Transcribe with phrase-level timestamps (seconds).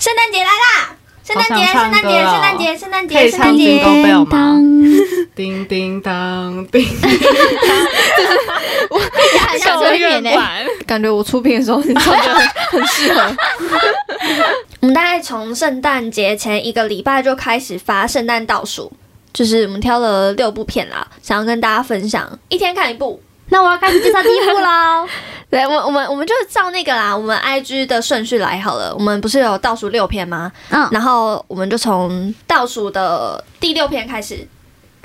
[0.00, 0.96] 圣诞节来啦！
[1.22, 3.84] 圣诞节，圣诞节，圣诞节，圣诞节，圣诞节。
[3.84, 4.64] Bell 吗当
[5.36, 6.82] 叮叮当叮，
[9.46, 10.34] 很像催眠呢。
[10.34, 10.64] 版。
[10.86, 12.34] 感觉我出片的时候，你唱的
[12.70, 13.36] 很适合。
[14.80, 18.90] 我们大概从圣诞节前一个礼拜就开始发圣诞倒数，
[19.34, 23.20] 就是我们挑了六部片啦，想要跟大家分享，一天看一部。
[23.50, 25.06] 那我要开始介绍第一部喽。
[25.50, 28.94] 对，我我们我们就照那个啦，我们 I G 的顺序来好了。
[28.94, 30.52] 我们不是有倒数六篇吗？
[30.70, 34.46] 嗯，然后我们就从倒数的第六篇开始，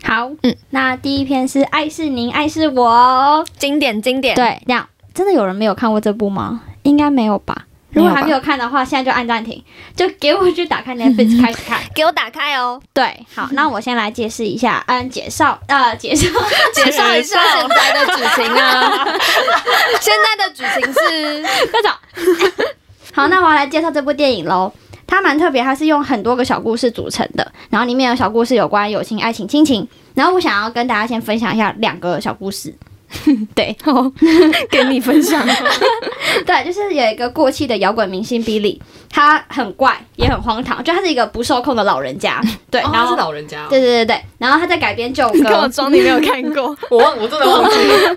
[0.04, 3.44] 好，嗯嗯，那第一篇是《爱是您，爱是我》。
[3.58, 6.62] 经典经典。，对，这样真的有人没有看过这部吗？
[6.84, 7.66] 应该没有吧。
[7.96, 9.64] 如果还没有看的话，现在就按暂停，
[9.96, 11.80] 就给我去打开 Netflix 开始看。
[11.96, 16.28] 给我打开哦，对，好，那我先来解释一下，嗯，介绍，呃，介绍，
[16.76, 19.06] 介绍一下现在的剧情啊。
[20.02, 21.90] 现在的剧 情是快走。
[23.14, 24.72] 好，那我要来介绍这部电影喽。
[25.08, 29.88] 它蛮特别，它是用很多个小故事组成的，然后里面有小故事有关友情、爱情、亲情。
[30.16, 32.76] 然后我想要跟大家先分享一下两个小故事。
[33.56, 33.76] 对，
[34.70, 35.46] 跟你分享。
[36.46, 42.42] 对，就是有一个过气的摇滚明星 Billy，他很怪也很荒唐，就他是一个不受控的老人家。
[42.70, 43.68] 对，然后是老人家哦。
[43.70, 48.16] 对对对对，然后他在改编旧跟我歌，装你没有看过，我忘，我真的忘记了。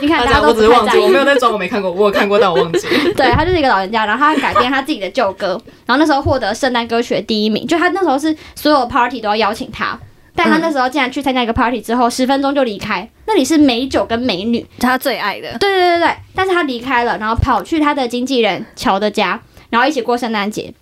[0.00, 2.86] 你看大家，只是忘记，我没有在装，我没看过，我有看过，但我忘记。
[3.16, 9.98] 对他就是一个老人家，然后他改编他自己的旧歌，然后那时候获得圣诞歌曲的第一名，就他那时候是所有 party 都要邀请他，
[10.34, 15.56] 但他那时候竟然去参加一个 party 之后，十分钟就离开，那里是美酒跟美女，他最爱的。
[15.58, 20.72] 对对对对，但是他离开了，然后跑去他的经纪人乔的家，然后一起过圣诞节。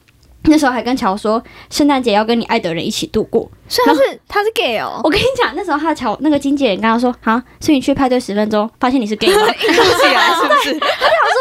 [0.49, 3.51] 那时候还跟乔说，圣诞节要跟你爱的人一起度过。
[3.67, 9.49] 所以他是他是 gay 哦，我跟你讲，那时候他的乔那个经纪人跟他说，啊，所以你去派对十分钟，发现你是 gay 吗？
[9.49, 9.81] 硬起
[10.15, 10.73] 来是不是？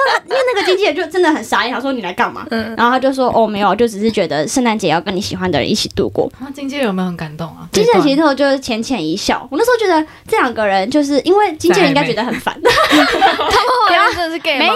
[0.30, 2.46] 因为那个经纪人就真的很傻眼，他说你来干嘛？
[2.52, 6.32] 嗯然后他就说哦没有，就只是觉得圣诞节要跟你喜欢的人一起度过。
[6.40, 7.68] 那经纪人有没有很感动啊？
[7.72, 14.74] 经纪人其实就是浅浅一笑，我那时候觉得这两个人就是因为经纪人应该觉得很烦， 不要真的是 gay 没有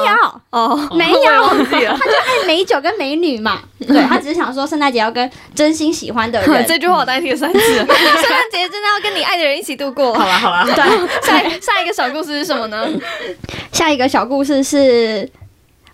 [0.52, 1.20] 哦，没有。
[1.59, 6.66] 他就爱美酒跟美女嘛，对他只是想说圣诞节要跟真心喜欢的人。
[6.68, 7.59] 这句话我大概听了三次。
[7.59, 7.96] 圣诞
[8.52, 10.14] 节真的要跟你爱的人一起度过。
[10.14, 10.74] 好啦好啦，对，
[11.26, 12.88] 下一下一个小故事是什么呢？
[13.72, 15.19] 下一个小故事是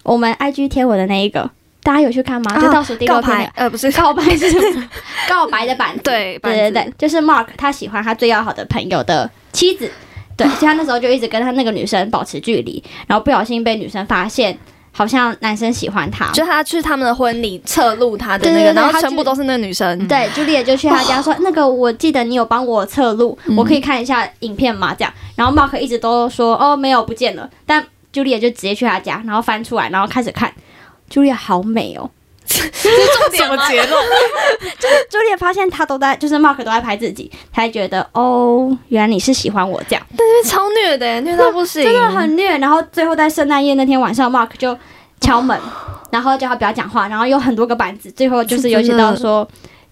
[0.05, 1.49] 我们 IG 贴文的那一个，
[1.83, 2.59] 大家有去看吗？
[2.61, 4.89] 就倒数第六告篇的白，呃，不是告白是什么？
[5.27, 6.01] 告白的板子。
[6.03, 9.91] 对对对对，就是 Mark 他喜欢他最要好的朋友的妻子，
[10.37, 14.55] 对，所以他那时候就一直跟他那个女生保持距离，然后不小心被女生发现，
[14.91, 16.31] 好像男生喜欢他。
[16.31, 20.07] 就他去他们的婚礼侧录他的那个，然后全部都是那个女生。
[20.07, 27.83] 对，朱丽叶就去他家说： “那个，我记得你有帮我侧录，嗯我可以看一下影片吗？”这样，然后 Mark 一直都说：“哦，没有，不见了。”但
[28.15, 30.49] 朱丽叶就直接去他家，然后翻出来，然后开始看，
[31.09, 32.09] 朱丽叶好美哦。
[32.47, 32.63] 什
[33.45, 33.89] 么结论
[34.79, 35.07] 就是？
[35.09, 40.07] 朱丽叶发现他都在，就是 Mark 都在拍自己，才觉得哦，原来你是喜欢我这样。
[40.15, 42.57] 但是超虐的，虐到不行， 真的很虐。
[42.59, 44.77] 然后最后在圣诞夜那天晚上，Mark 就
[45.19, 45.59] 敲门，
[46.09, 49.45] 然后叫他不要讲话，然后有很多个板子，最后就是有写到说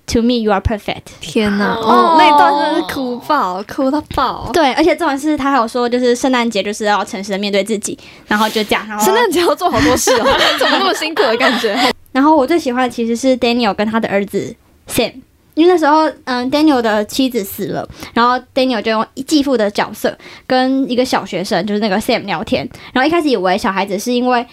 [0.07, 1.01] ，To me you are perfect。
[1.21, 1.75] 天哪！
[1.75, 4.49] 哦哦，那一段真的是哭爆，哭到爆。
[4.53, 7.97] 对，而且重点是他还有说，就是圣诞节就是要诚实的面对自己，
[8.27, 8.85] 然后就这样。
[8.87, 10.25] 然后圣诞节要做好多事哦，
[10.59, 11.77] 怎么那么辛苦的感觉？
[12.11, 14.55] 然后我最喜欢的其实是 Daniel 跟他的儿子
[14.87, 15.13] Sam。
[15.55, 22.67] 因为那时候，嗯，Daniel 的妻子死了，然后 Daniel 就用继父的角色跟一个小学生，就是那个 Sam 聊天。
[22.91, 24.47] 然后一开始以为小孩子是因为嗯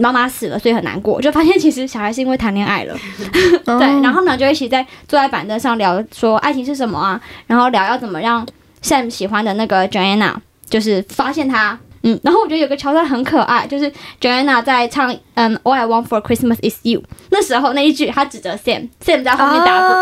[0.00, 2.94] 妈妈死了，所以很难过，就发现其实小孩是因为谈恋爱了。
[3.66, 8.46] 哦对，然后呢就一起在坐在板凳上聊说爱情是什么啊，然后聊要怎么让
[8.82, 10.34] Sam 喜欢的那个 Joanna，
[10.68, 11.78] 就是发现他。
[12.06, 19.94] 嗯，然后我觉得有个桥段很可爱，就是 Joanna 在唱嗯 All I Want for Christmas is You 那时候那一句，他指着 Sam，Sam 在后面打鼓、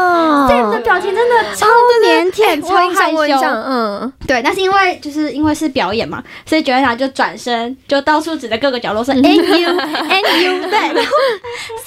[0.48, 1.66] s a m 的表情真的超
[2.04, 3.46] 腼腆、超害羞。
[3.46, 11.12] 嗯，对，但是因为就是因为是表演嘛，所以 Joanna 就转身就到处指着各个角落说 And you and you，对，然后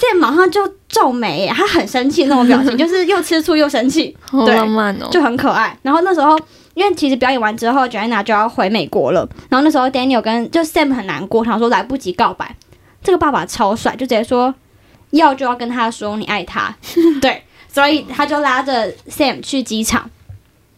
[0.00, 5.08] Sam 马上就皱眉耶，他很生气那种表情， 就是又吃醋又生气，好对浪漫哦。
[5.10, 5.76] 就很可爱。
[5.82, 6.38] 然后那时候，
[6.76, 9.26] 因为其实表演完之后，Joanna 就要回美国了。
[9.48, 12.54] 然后那时候 Daniel 跟就 Sam 很难过，他说来不及告白。
[13.02, 14.54] 这个爸爸超帅，就直接说
[15.12, 16.76] 要就要跟他说你爱他。
[17.22, 20.10] 对，所以他就拉着 Sam 去机场，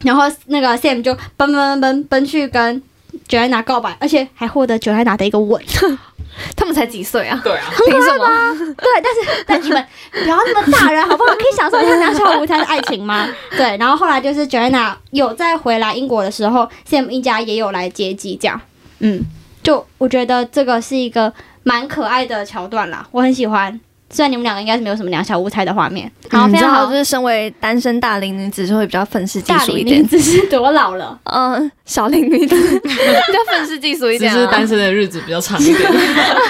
[0.04, 2.80] 然后那个 Sam 就奔奔奔奔奔去跟
[3.28, 5.60] Joanna 告白，而且还获得 Joanna 的一个吻。
[6.56, 7.40] 他们才几岁啊？
[7.42, 8.74] 对啊，凭什么？
[8.76, 11.32] 对，但是但你们 不要那么大人好不好？
[11.34, 13.28] 可以享受一下两小无猜的爱情吗？
[13.56, 18.60] 对，然后后来就是 Joanna 有再回来英国的时候，Sam 一家也有来接机，这样，
[19.00, 19.20] 嗯，
[19.62, 21.32] 就我觉得这个是一个
[21.62, 23.78] 蛮可爱的桥段啦，我很喜欢。
[24.10, 30.02] 虽然你们两个应该是没有什么两小无猜的画面，好，非常好，就是身为单身大龄女子就会比较愤世嫉俗一点。
[30.02, 31.18] 大龄女子是多老了？
[31.24, 35.92] 嗯，小龄女子 比较愤世嫉俗一点，只是单身的日子比较长一点。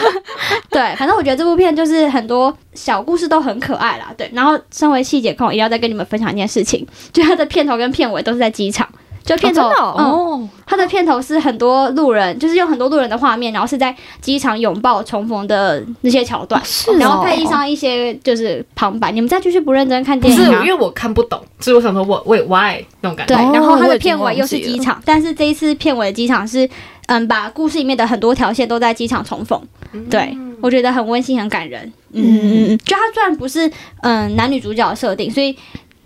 [0.70, 4.12] 对，反正我觉得这部片就是很多小故事都很可爱啦。
[4.16, 8.88] 对，然后身为细节控，也要再跟你们分享一件事情，就它的片头跟片尾都是在机场。
[9.28, 16.62] 就片头哦，它的片头是很多路人，就是用很多路人的画面，然后是在机场拥抱重逢的那些桥段，
[16.98, 19.12] 然后配上一些就是旁白。
[19.12, 23.36] 你们再继续不认真看电影，是因为我看不懂，所以我想说，我为 why 那种感觉。
[23.36, 26.66] 对，然后它的片尾又是机场，但是这一次片尾的机场是
[27.08, 29.60] 嗯，把故事里面的很多条线都在机场重逢。
[30.08, 31.92] 对我觉得很温馨，很感人。
[32.12, 33.70] 嗯嗯嗯，就他虽然不是
[34.00, 35.54] 嗯男女主角设定，所以。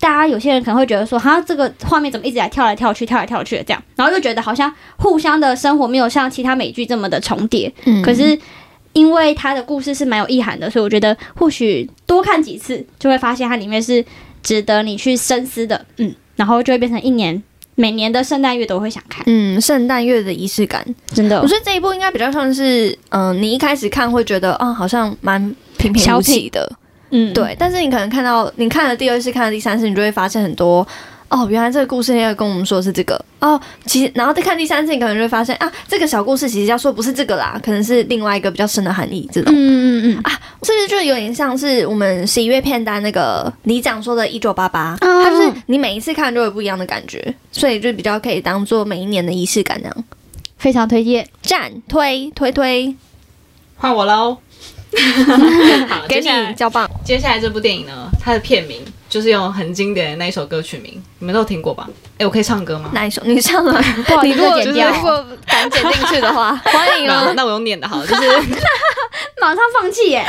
[0.03, 7.73] 大家有些人可能会觉得说，哈，这个画面怎么一直在跳来跳去、跳来跳去的这样，然后又觉得好像互相的生活没有像其他美剧这么的重叠。
[7.85, 8.37] 嗯，可是
[8.95, 14.05] 因为它的故事是蛮有意涵的，所以我觉得或许多看几次就会发现它里面是
[14.43, 15.87] 值得你去深思的。
[15.99, 17.41] 嗯，然后就会变成一年
[17.77, 19.23] 每年的圣诞月都会想看。
[19.29, 20.85] 嗯，圣诞月的仪式感
[21.15, 25.41] 真的，我觉得这一部应该比较像是，嗯，你一开始看会觉得，啊，好像蛮
[25.79, 26.69] 平平无奇的。
[27.13, 30.87] 嗯，对，但是你可能看到，你看了第二次，看了第三次，你就会发现很多
[31.29, 33.23] 哦，原来这个故事要跟我们说是这个。
[33.39, 40.31] 哦，其实然后再看第三次，你可能就会发现啊，这个小故事其实要说不是这个啦，可能是另外一个比较深的含义，这种，嗯嗯嗯啊，
[40.63, 50.05] 是不是就有点像是我们十一月片单那个你讲说的《一九八八》，它就是你每一次看都有不一样的感觉，所以就比较可以当做每一年的仪式感这样，
[50.57, 52.95] 非常推荐，赞推推推，
[53.77, 54.39] 换我喽。
[55.89, 56.89] 好，给你交棒。
[57.05, 61.89] 接下来这部电影呢，它的片名就是用很经典的那一首歌曲名，你们都听过吧？
[62.19, 62.91] 哎，我可以唱歌吗？
[62.93, 63.23] 哪一首？
[63.25, 63.81] 你唱了。
[64.23, 67.33] 你如果如果敢剪进去的话， 欢迎哦。
[67.35, 68.23] 那我用念的好，就是
[69.41, 70.25] 马上放弃耶。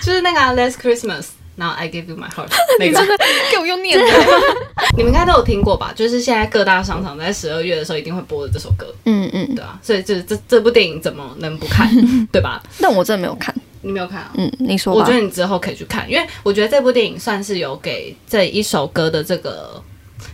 [0.00, 1.26] 就是那个 Last Christmas。
[1.56, 2.48] 然后 I give you my heart，
[2.80, 3.16] 你真的
[3.52, 4.04] 给我用念的，
[4.96, 5.92] 你们应该都有听过吧？
[5.94, 11.88] 就是现在各大商场在十二月的时候一定会播的这首歌，嗯嗯，对啊，所以这这这部电影怎么能不看，
[12.32, 12.62] 对吧？
[12.80, 14.32] 但我真的没有看，你没有看啊？
[14.34, 19.80] 嗯，你说，我觉得你之后可以去看，因为我觉得这部电影算是有给这一首歌的这个，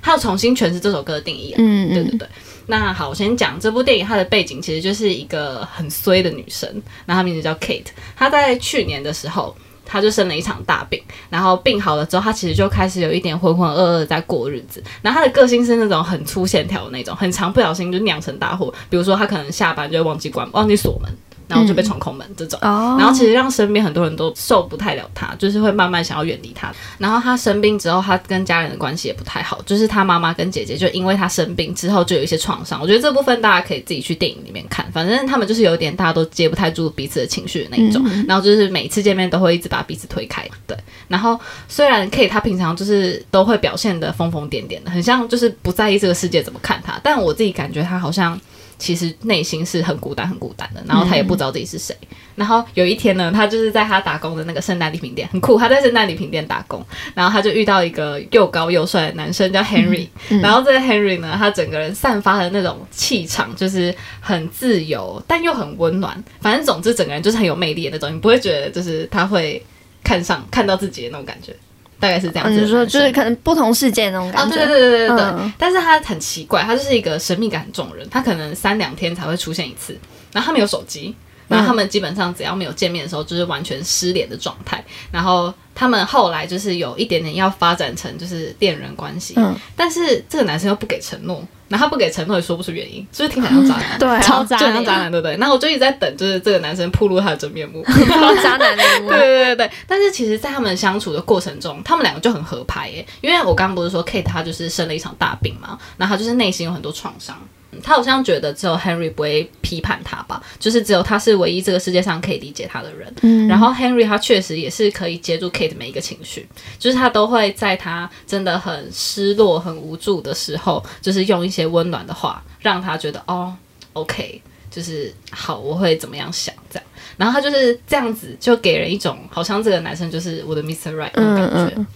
[0.00, 2.28] 它要重新诠释这首歌的定义，嗯嗯，对对对。
[2.66, 6.66] 那好，我先讲这部电影，它的背景其实就是一个很衰的女生，
[7.04, 9.54] 然后她名字叫 Kate，她在去年的时候。
[9.90, 14.80] 他就生了一场大病，然后病好了之后，他其实就开始有一点浑浑噩噩在过日子。
[15.02, 18.72] 然后他的个性是那种很粗线条的那种，很长不小心就酿成大祸。
[18.88, 21.10] 比如说他可能下班就忘记关忘记锁门。
[21.50, 26.72] 然后就被闯空门这种，然后其实让身边很多人都受不太了他，就是会慢慢想要远离他。
[26.96, 32.80] 然后他生病之后，他跟家人的关系也不太好，就是他妈妈跟姐姐就因为他生病之后就有一些创伤。
[32.80, 38.00] 我觉得这部分大家可以自己去电影里面看，反正他们就是有点大家都接不太住彼此的情绪的那一种。
[38.28, 40.48] 然后就是每次见面都会一直把彼此推开。
[40.68, 40.76] 对，
[41.08, 48.40] 然后虽然 K 他平常就是都会表现的疯疯癫癫的，很像就是不在意这个世界怎么看他，但我自己感觉他好像。
[48.80, 51.94] 其实内心是很孤单、很孤单的，然后他也不知道自己是谁。
[52.34, 55.58] 然后有一天呢，他就是在他打工的那个圣诞礼品店，很酷。
[55.58, 56.84] 他在圣诞礼品店打工，
[57.14, 60.08] 然后他就遇到一个又高又帅的男生，叫 Henry。
[60.40, 66.24] 然后这个 Henry 呢，他整个人散发的那种气场，就是很自由，但又很温暖。
[66.40, 69.62] 反正总之，整个人就是很有魅力的那种，你不会觉得就是他会
[70.02, 71.54] 看上看到自己的那种感觉。
[72.00, 74.56] 大概是这样子，你说就是可能不同世界那种感觉。
[74.56, 75.52] 对对对对对对。
[75.58, 79.96] 但是他很奇怪，他就是一个神秘感很重的人，他可能三两天才会出现一次。
[80.32, 81.14] 然后他没有手机，
[81.50, 84.82] 然后他们基本上只要没有见面的时候，就是完全失联的状态。
[85.10, 89.36] 然后他们后来就是有一点点要发展成就是恋人关系，
[89.76, 91.44] 但是这个男生又不给承诺。
[91.68, 93.94] 然后不给承诺也说不出原因，是不是听起来像渣男？
[93.96, 95.36] 对， 超渣，就像渣男，对不对？
[95.36, 97.80] 那我就一直在等，就是这个男生暴露他的真面目，
[98.42, 99.08] 渣男的面目。
[99.08, 99.70] 对对对对。
[99.86, 103.06] 但是其实，在他们相处的过程中，他们两个就很合拍耶。
[103.20, 107.40] 因为我刚刚不是说 Kate 他就是生了一场大病嘛，然后他就是内心有很多创伤。
[107.82, 113.12] 他好像觉得只有 Henry 不会批判他吧，就是只有他是唯一这个世界上可以理解他的人。
[113.22, 116.48] 嗯，然后 Henry 他确实也是可以接住 Kate 每一个情绪，
[116.78, 123.54] 就是他都会在他真的很失落、很无助的时候，就是用一些温暖的话让他觉得哦
[123.92, 126.84] ，OK，就是好，我会怎么样想这样。
[127.16, 130.94] 然后他就是这样子，就给人一种好像这个男生就是我的 Mr.
[130.94, 131.86] Right 那种感觉。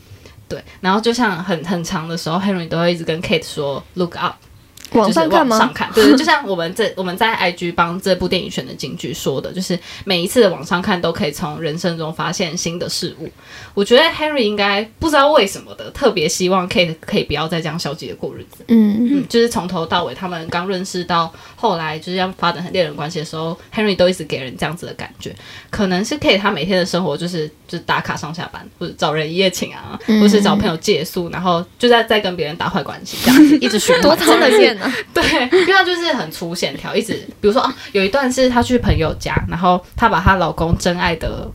[0.46, 4.36] 对，然后就像很很长的时候，Henry 都会一直跟 Kate 说 “Look up”。
[4.94, 5.58] 网上看吗？
[5.58, 13.28] 上看，对，就像我们这我们在 IG 帮这部电影选的金句说的，就是每一次的网上看都可以从人生中发现新的事物。
[13.74, 18.64] 我觉得 Henry 应该不知道为什么的，特别希望 Kate 可以不要再这样消极的过日子。
[18.68, 25.34] 嗯嗯，就是从头到尾，他们刚认识到后来就是要发展成恋人关系的时候，Henry 都一直给人这样子的感觉。
[25.70, 34.02] 可能是 Kate 他每天的生活就是就是打卡上下班，或者找人一夜情啊，或是找朋友借宿，然后就在在跟别人打坏关系，这样子一直循环。
[34.04, 34.92] 多讨厌啊！
[35.14, 35.22] 对，
[35.60, 41.48] 因为他就是很粗线条，一直比如说啊，有一段是她去朋友家，然后她把她老公真爱的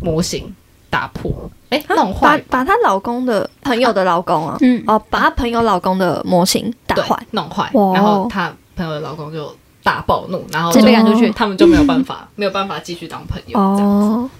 [0.00, 0.54] 模型
[0.88, 1.32] 打破。
[1.70, 14.30] 哎，弄坏，把把她老公的朋友的老公啊，嗯，哦，把她朋友老公的模型打坏，弄坏，然后她朋友的老公就大暴怒，然后就被赶出去，他们就没有办法，没有办法继续当朋友这样子。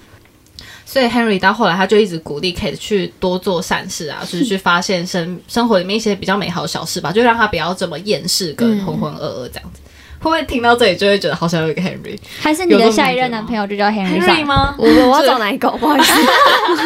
[0.90, 9.80] 所以 Henry 到后来，他就一直鼓励 Kate 去多做善事啊， 就是去发现生生活里面一些比较美好的小事吧，就让他不要这么厌世跟浑浑噩噩这样子。
[10.18, 12.18] 会不会听到这里就会觉得好想有一个 Henry？
[12.40, 14.74] 还是你的下一任男朋友就叫 Henry 吗？
[14.78, 15.70] 我我要 找哪一个？
[15.72, 16.12] 不好意思。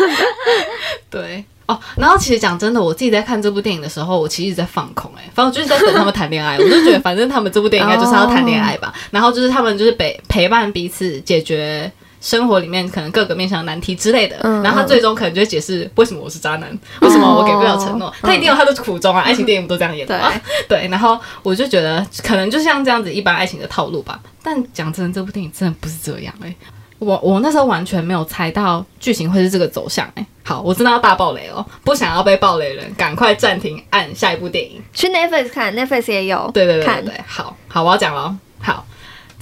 [1.09, 6.59] 对哦，然后其实讲真的，我自己在看这部电影的时候，我其实一直在放空哎，反正就是在等他们谈恋爱。
[6.59, 8.93] 我就觉得，反正他们这部电影应该就是要谈恋爱吧。
[9.13, 11.89] 然后就是他们就是陪陪伴彼此解决。
[12.23, 19.23] 生活里面可能各个面向的难题之类的，然后他最终可能就会解释为什么我是渣男，为什么我给不了承诺，他一定有他的苦衷啊！
[19.23, 20.33] 爱情电影不都这样演的吗？
[20.69, 24.21] 对，然后我就觉得可能就像这样子一般爱情的套路吧。
[24.41, 26.55] 但讲真的，这部电影真的不是这样哎，
[27.01, 30.25] 我我那时候完全没有猜到剧情会是这个走向哎。
[30.45, 36.49] 好，我真的要大爆雷哦，不想要被爆雷人，赶快暂停按下一部电影去 Netflix 看，Netflix 也有。
[36.55, 38.87] 对对对对对，好好，我要讲了，好。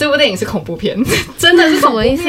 [0.01, 0.97] 这部电影是恐怖片，
[1.37, 2.23] 真的是什么意思？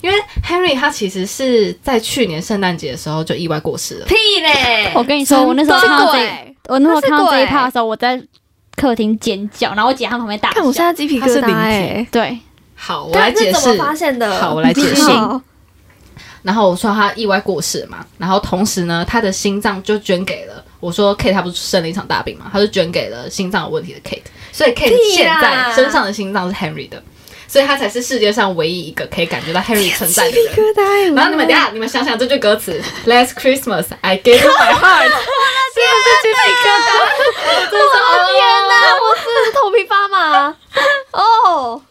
[0.00, 4.06] 因为 Henry 他其实是在去年圣诞节的时候就意外过世了。
[4.06, 4.90] 屁嘞！
[4.94, 8.18] 我跟你说，我那时候看到这，我那时候看到这一趴的时候，我在
[8.74, 12.06] 客厅尖叫，然后我姐她旁边大看我现在鸡皮疙瘩哎。
[12.10, 12.38] 对，
[12.74, 13.60] 好，我来解释。
[13.60, 14.40] 怎么发现的？
[14.40, 15.02] 好，我来解释。
[16.42, 24.22] 然后我说他意外过世嘛，然后同时呢，他的心脏就捐给了我说 Kate，他不是生了一场大病嘛，他就捐给了心脏有问题的 Kate，
[24.60, 27.02] 所以 Kate 现在身上的心脏是 Henry 的。
[27.48, 31.14] 所以他才是世界上唯一一个可以感觉到 Henry 存在的人。
[31.16, 35.08] 然后你们等下，你们想想这句歌词：Last Christmas I gave you my heart。
[35.08, 36.88] 是不是鸡皮疙瘩？
[37.42, 37.72] 我的
[38.32, 38.38] 天
[38.68, 38.72] 哪！
[39.02, 40.54] 我是头皮发麻。
[41.10, 41.82] 哦，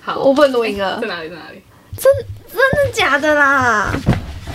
[0.00, 0.98] 好，我不能录音了。
[1.00, 1.28] 在哪里？
[1.28, 1.62] 在哪里？
[1.96, 2.12] 真
[2.50, 3.92] 真的假的啦？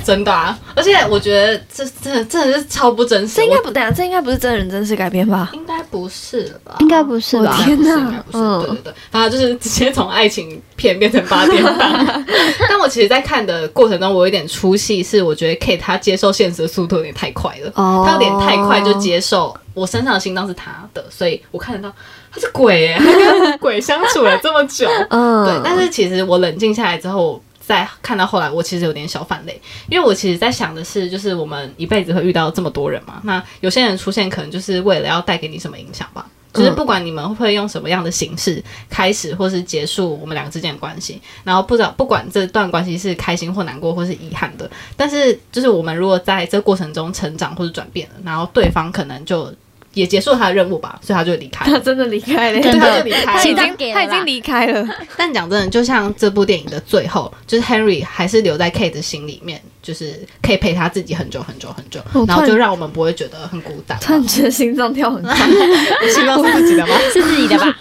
[0.08, 0.58] 真的啊！
[0.74, 3.36] 而且我觉得这真的真的是超不真实。
[3.36, 3.92] 这应该不对啊！
[3.92, 5.50] 这应该不是真人真事改编吧？
[5.52, 6.78] 应该不是吧？
[6.80, 7.54] 应该不是吧？
[7.62, 8.24] 天哪！
[8.32, 12.24] 嗯，对对对，反正就是直接从爱情片变成八点档。
[12.70, 17.70] 但我其实，在看的过程中，我有点出戏，是我觉得 Kate 他接受现实的速度有点太快了。
[17.76, 21.94] 哦，他有点太快就接受我身上的心脏是他的，所以我看得到
[22.32, 24.90] 他是鬼哎，他跟鬼相处了这么久。
[25.10, 25.62] 嗯，对。
[25.66, 27.44] 但是其实我冷静下来之后。
[27.68, 49.54] 在看到后来，我其实有点小反泪，因为我其实在想的是，就是我们一辈子会遇到这么多人嘛，那有些人出现可能就是为了要带给你什么影响吧，就是不管你们会用什么样的形式开始或是结束我们两个之间的关系，然后不知道不管这段关系是开心或难过或是遗憾的，但是就是我们如果在这过程中成长或者转变了，然后对方可能就。
[49.98, 51.66] 也结束他的任务吧，所以他就离开。
[51.70, 54.88] 他真的离开了，他就离开了，他已经他已经离开了。
[55.18, 63.98] 但讲真的，就像这部电影的最后，就是 Henry 还是留在 Kate 的心里面，就是可以陪他自己很久很久很久，然后就让我们不会觉得很孤单。
[64.00, 65.36] 突然觉得心脏跳很快，
[66.14, 66.96] 心脏是自己的吗？
[67.12, 67.76] 是自己的吧？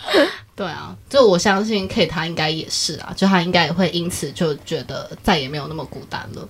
[0.56, 6.48] 对啊，就我相信 Kate 他应该也是啊，就他应该也会因此就觉得再也没有那么孤单了。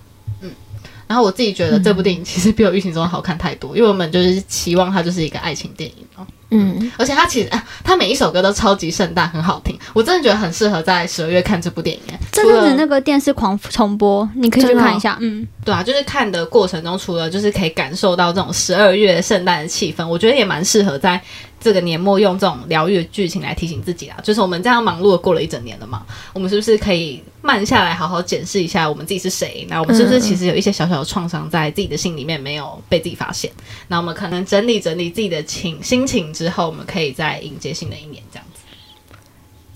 [1.07, 6.27] 然后我自己觉得这部电影其实比我预期中好看太多，因为我们就是期望它就是一个爱情电影嘛。
[6.51, 9.77] 嗯，而且它其实啊，它每一首歌都超级圣诞，很好听。
[9.93, 12.03] 我真的觉得很适合在十二月看这部电影。
[12.31, 15.19] 这阵子那个电视狂重播，你可以去看一下。
[15.21, 21.21] 嗯，对啊，就是看的过程中，除了就是可以感受到这种十二月圣诞的气氛，我觉得也蛮适合在。
[21.59, 29.67] 这个年末用这种疗愈的剧情来提醒自己啊，就是我们这样忙碌的过了一整年了嘛，我们是不是可以慢下来，好好检视一下我们自己是谁？
[29.69, 33.51] 那我们是不是其实有一些小小的创伤在自己的心里面没有被自己发现？
[33.89, 38.61] 那我们可能整理整理自己的情心情之后，我们可以再迎接新的一年，这样子。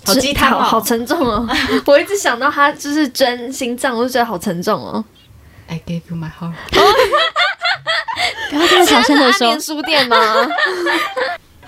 [0.02, 1.46] 好鸡汤哦，好沉重哦！
[1.86, 5.04] 我一直想到他就是真心脏，我就觉得好沉重哦。
[5.66, 6.54] I gave you my heart。
[8.50, 9.56] 不要这么小声的说。
[9.60, 10.16] 书店吗？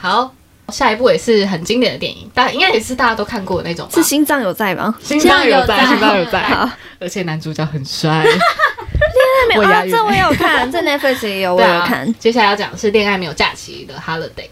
[0.02, 0.34] 好，
[0.70, 3.88] 下一部也是很经典的电影，大应该也是大家都看过的那种。
[3.94, 4.92] 是心脏有在吗？
[5.00, 6.68] 心脏有在，心脏有在。
[6.98, 8.24] 而且男主角很帅。
[8.24, 9.84] 恋爱没有啊？
[9.88, 12.12] 这我有看，这 Netflix 也有，我有看。
[12.18, 14.48] 接下来要讲的是《恋爱没有假期》的 Holiday。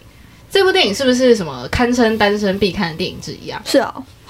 [0.49, 3.61] 这部电影是不是什么堪称单身必看的电影之一啊？
[3.65, 3.79] 是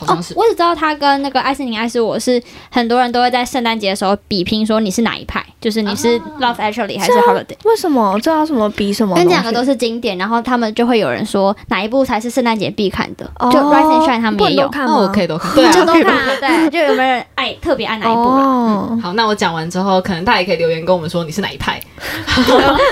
[0.07, 0.13] 啊。
[0.13, 7.55] 哦，我只知道他跟那个艾斯宁爱斯我是很多人都会在圣诞节的时候比拼，说你是哪一派，就是你是 Love Actually 还是 Holiday？
[7.63, 8.19] 为什么？
[8.21, 9.17] 这要什么比什么？
[9.17, 13.25] 因为两个都是经典，然后他们就会有人说哪一部才是圣诞节必看的。
[13.51, 14.97] 就 Rise and Shine 他们也有看吗？
[14.97, 16.39] 我可以都看，对啊，都看。
[16.39, 21.81] 对，就有没有人爱特别爱哪一部哦，好，那我讲完之后，可能大家也可以留言跟我们说你是哪一派。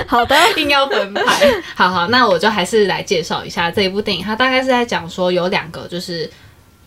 [0.07, 1.23] 好的， 一定要分派。
[1.75, 6.29] 好好，那我就还是来介绍一下这一部电影，它大概是在讲说有两个就是。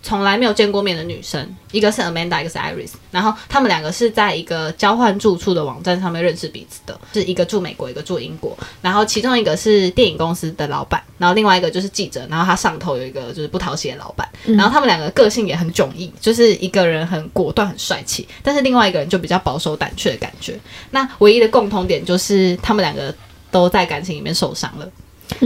[0.02, 20.59] 从来没有见过面的女生，一个是 Amanda，一个是 Iris，然后他们两个是在一个交换住处的网站上面认识彼此的，是一个住美国，一个住英国，然后其中一个是电影公司的老板，然后另外一个就是记者，然后他上头有一个就是不讨喜的老板，然后他们两个个性也很迥异，就是一个人很果断很帅气，但是另外一个人就比较保守胆怯的感觉。
[20.90, 23.14] 那唯一的共同点就是他们两个
[23.52, 24.88] 都在感情里面受伤了。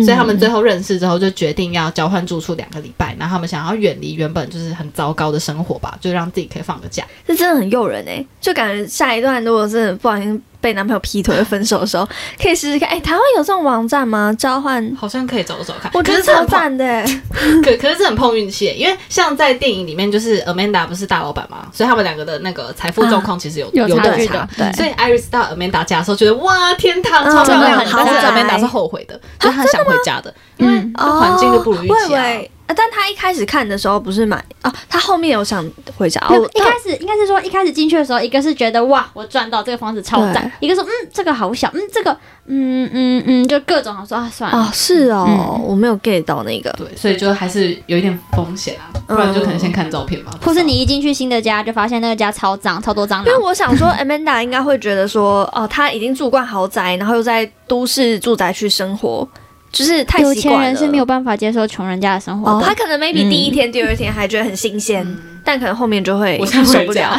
[0.05, 7.05] 所以他们最后认识之后，就决定要交换住处两个礼拜，然后他们想要远离原本就是很糟糕的生活吧，就让自己可以放个假。
[7.27, 10.43] 这真的很诱人哎，就感觉下一段如果是不小心。
[10.61, 12.07] 被男朋友劈腿分手的时候，
[12.41, 12.89] 可以试试看。
[12.89, 14.35] 哎，台湾有这种网站吗？
[14.39, 15.91] 交换好像可以找找看。
[15.95, 17.05] 我觉得超赞的。
[17.63, 24.49] 可可是这很碰运气，因为像在电影里面，就是 Amanda 不是大老板嘛，所以他们两个的那个财富状况其实有有差距的。
[24.57, 32.25] 对，所以 Iris 到 Amanda 家的时候，觉得哇天堂超漂亮，但是 Amanda 是后悔的，就他想回家的，因为环境就不如预期啊。
[32.67, 32.75] 啊！
[32.77, 35.65] 但他一开始看的时候不是买啊，他后面有想
[35.97, 36.21] 回家。
[36.55, 42.11] 一开始应该是说，一开始进去的时候，一个是觉得哇，我赚到这个房子超赞；一个说，嗯，这个好小，嗯，这个，
[42.47, 50.33] 嗯嗯嗯，就各种说啊，算了啊，是哦，我没有 get 到那个，对，所以就还是有一点风险啊，不然就可能先看照片嘛。
[50.43, 53.27] 或是你一进去新的家，就发现那个家超脏，超多蟑螂。
[53.27, 59.29] 因为我想说，Amanda 应该会觉得说，哦，他已经住惯豪宅，然后又在都市住宅区生活。
[59.77, 62.59] 就是太有钱人是没有办法接受穷人家的生活。
[62.63, 65.07] 他可能 maybe 第一天、第二天还觉得很新鲜，
[65.45, 67.15] 但可能后面就会受不了。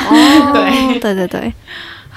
[0.53, 1.53] 对对对对。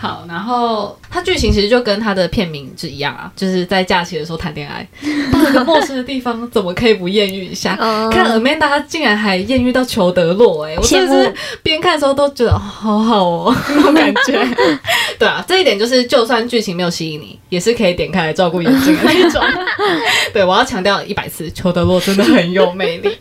[0.01, 4.89] 好，然后它剧情其实就跟它的片名是一样啊，就是在假期的时候谈恋爱，
[5.31, 7.77] 到一个陌生的地方，怎么可以不艳遇一下？
[8.11, 14.43] 看 Amanda，她竟然还艳遇到裘德洛，哎，我真的是边看的时候都觉得好好哦，那种感觉。
[15.19, 19.43] 对啊，这一点就是，就算剧情没有吸引你，也是可以点开来照顾眼睛的那种。
[20.33, 23.19] 对，我要强调一百次，裘德洛真的很有魅力。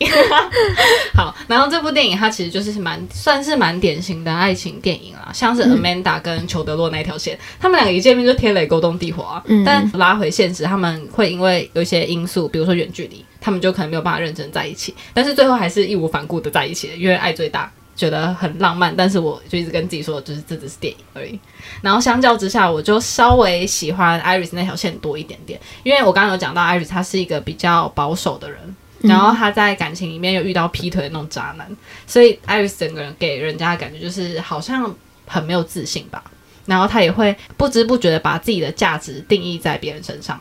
[1.14, 9.44] 好，然后这部电影它其实就是蛮算是蛮典型的爱情电影啦，像是 Amanda 跟裘德洛那条线，他们两个一见面就天雷勾动地火啊。
[9.66, 14.94] 但拉回现实，他们会因为有一些因素，比如说远距离，他们就可能没有办法认真在一起。
[15.14, 18.96] 但是最后还是义无反顾的在一起了，因为爱最大，觉得很浪漫。
[18.96, 21.40] 但是我就一直跟自己说，就是这只是电影而已。
[21.82, 28.60] 然后相较之下，我就稍微喜欢 Iris 那条线多一点点，因为我刚刚有讲到 Iris 他是一个比较保守的人。
[29.02, 31.66] 然后他在感情里面又遇到劈腿的那种渣男，
[32.06, 34.94] 所以艾瑞斯整个人给人家的感觉就是好像
[35.26, 36.22] 很没有自信吧。
[36.70, 40.40] 然后他也会不知不觉的把自己的价值定义在别人身上。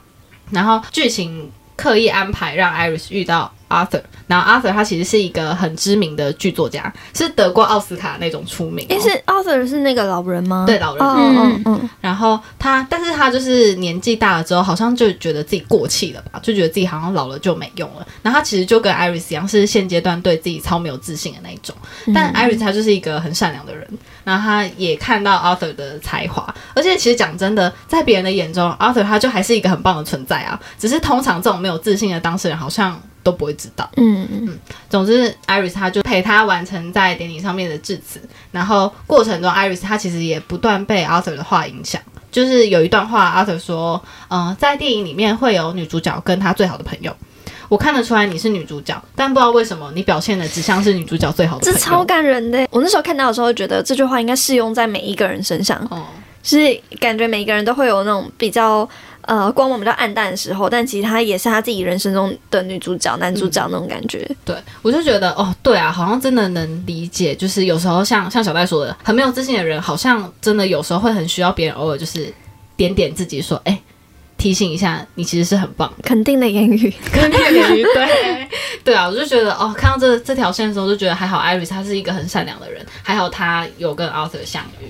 [0.50, 3.50] 然后剧情刻意安排让艾瑞斯遇到。
[3.68, 8.86] Arthur，然后 Arthur 他其实是一个很知名的剧作家，是得过奥斯卡那种出名。
[8.88, 10.64] 但，是 Arthur 是那个老人吗？
[10.66, 11.04] 对，老人。
[11.06, 11.90] 嗯嗯嗯。
[12.00, 18.06] 然后他，但是他就是年纪大了之后，好像就觉得自己过气了吧，就觉得自己好像老了就没用了。
[18.22, 21.74] 然后他其实就跟 Iris 一样，是现阶段对自己超没有自信的那一种。
[22.14, 23.86] 但 Iris 他就是一个很善良的人，
[24.24, 30.58] 然后他也看到 Arthur 的才华，而且其实讲真的，在别人的眼中，Arthur 他就还是一个很棒的存在啊。
[30.78, 32.98] 只是通常这种没有自信的当事人，好像。
[33.30, 33.88] 都不会知道。
[33.96, 34.58] 嗯嗯。
[34.88, 38.20] 总之，Iris 他就陪他完成在典礼上面的致辞。
[38.50, 42.00] 然后过程中，Iris 他其实也不断被 Arthur 的话影响。
[42.30, 47.14] 就是有一段话，Arthur 说：“嗯，在电影里面会有女主角跟她最好的朋友。
[47.68, 52.66] 我看得出来你是女主角，但不知道为什么你表现的只像是女主角最好的。”这超感人的。
[52.70, 55.78] 我那时候看到的时候，觉得这句话应该适用在每一个人身上。
[55.90, 56.06] 哦。
[56.56, 58.88] 是感觉每一个人都会有那种比较。
[59.28, 64.26] 呃，光芒比较暗淡的时候，但其实她也是她自己人生中的女主角、男主角那种感觉。
[64.42, 72.32] 对，我就觉得哦，对啊，好像真的能理解，就是有时候像像小戴说的，很没有自信的人，好像真的有时候会很需要别人偶尔就是
[72.74, 73.78] 点点自己，说，哎，
[74.38, 78.48] 提醒一下你其实是很棒，肯定的言语，肯定的言语，对，
[78.82, 84.86] 对啊，我就觉得哦，看到这这条线的时候，就觉得还好，艾瑞斯她是一个很善良的人，还好她有跟 Arthur 相遇。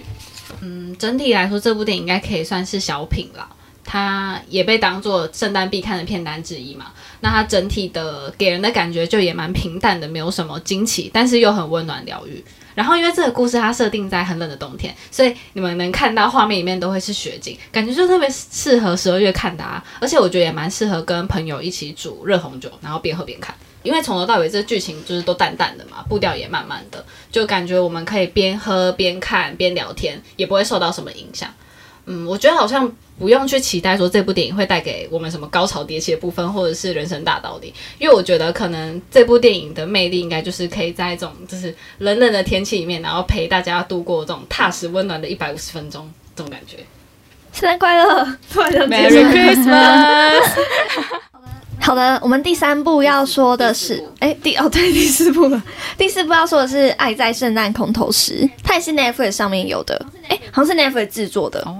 [0.60, 3.48] 嗯，整体来说，这部电影应该可以算是小品了。
[3.90, 6.92] 它也被当做圣诞必看的片单之一嘛？
[7.20, 12.44] 那它整体的给人的感觉就也蛮平淡的，没有什么惊奇，但是又很温暖疗愈。
[12.74, 19.82] 然后因为这个故事它设定在很冷的冬天，所以你们能看到画面里面都会是雪景，感觉就特别适合十二月看的啊。
[20.00, 23.54] 而且我觉得也蛮适合跟朋友一起煮热红酒，然后边喝边看。
[23.82, 31.48] 因为从头到尾这剧情就是都淡淡的嘛，步调也慢慢的，就感觉我们可以边喝边看边聊天，也不会受到什么影响。
[32.06, 37.72] 嗯，我觉得好像不用去期待说这部电影会带给我们什么高潮迭起的部分，或者是人生大道理。
[37.98, 46.78] 因为我觉得可能这部电影的魅力应该就是可以在一种就是冷冷的天气里面，然后陪大家度过这种踏实温暖的一百五十分钟这种感觉。
[47.52, 50.48] 圣诞快乐，Merry Christmas。
[51.80, 55.62] 好的，我们第三部要说的是，哎，第哦对，第四部了。
[55.96, 61.60] 第四部要说的是《爱在圣诞空投时》，它也是 Netflix 上面有的，哎，好像是 Netflix 制作的。
[61.60, 61.76] 哦。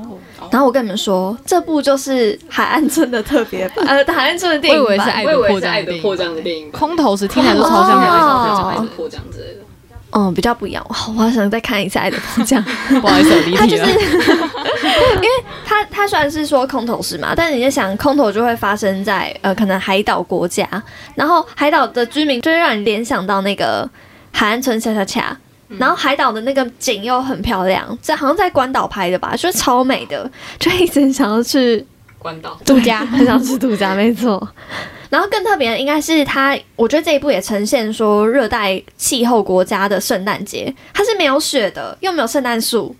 [0.51, 5.25] 然后我跟你们说，这部就是海岸村的特别版， 呃，海岸村的电影版。
[5.25, 6.81] 我以为是爱的迫降的电影版。
[6.81, 9.61] 空投时听起来就超像爱的迫降之类的。
[10.11, 10.85] 嗯，比较不一样。
[10.89, 12.63] 好，我想再看一次《爱的迫降》。
[13.01, 13.87] 不好意思，离题了。
[13.87, 15.29] 因为
[15.67, 20.67] 他他虽然是说空投是嘛，但是你在想，空投就会发生在呃可能海岛国家，
[21.15, 23.89] 然后海岛的居民就会让你联想到那个
[24.33, 25.37] 海岸村恰恰恰，
[25.69, 31.85] 然后海岛的那个景又很漂亮，这好像在关岛拍的吧，就是超美的，就一直想要去
[32.19, 34.49] 关岛度假， 很想去度假，没错。
[35.11, 42.95] 然后更特别的应该是它，我觉得这一部也呈现说热带气候国家的圣诞节，它是没有雪的，又没有圣诞树。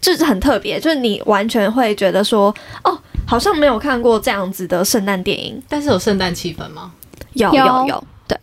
[0.00, 2.94] 就是很特别，就是你完全会觉得说，哦，
[3.26, 6.92] 好像没有看过这样子的圣诞电影，但是有圣诞气氛吗？
[7.32, 8.38] 有有有，对，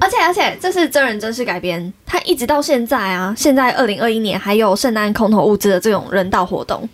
[0.00, 6.88] 而且而且这是真人真事改编，它一直到现在啊，现在二零二一年还有圣诞空投物资的这种人道活动，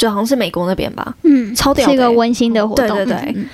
[0.00, 3.44] 就好像是美国那边吧，嗯，超屌，是一个温馨的活动，对对对。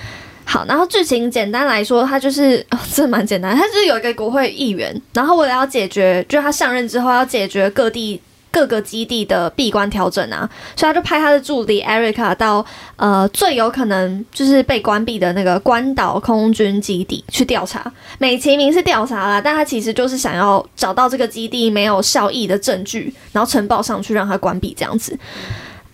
[0.45, 8.21] 好，然后剧情简单来说，他就是真的蛮简单，他就是有一个国会议员，然后为了要解决，就是他上任之后要解决各地。
[8.49, 12.65] 各个基地的闭关调整啊，所以他就派他的助理 Erica 到
[12.97, 17.93] 呃最有可能就是被关闭的那个关岛空军基地去调查。
[18.17, 25.19] 美其名是调查啦，但他其实就是想要找到这个基地没有效益的证据，然后呈报上去让他关闭这样子。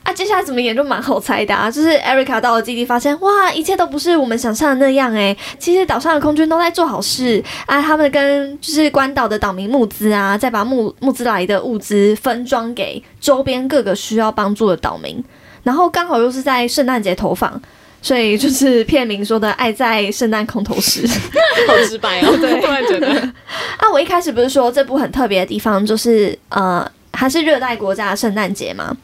[0.03, 1.71] 啊，接下来怎么演就蛮好猜的啊！
[1.71, 5.37] 就是 Erica 到了基地，发现哇，一切都不是我们想象的那样诶。
[5.59, 15.23] 其实岛上的空军都在做好事啊，他们跟就是关岛的岛民募资啊，再把募募资来的物资分装给周边各个需要帮助的岛民。
[15.63, 17.63] 然后刚好又是在圣诞节投放，
[18.03, 21.07] 所以就是片名说的“爱在圣诞空投时”，
[21.69, 22.37] 好直白哦。
[22.41, 23.09] 对， 突然觉得
[23.79, 28.97] 啊，我一开始不是说这部很特别的地方，就是呃，它是热带国家的圣诞节吗？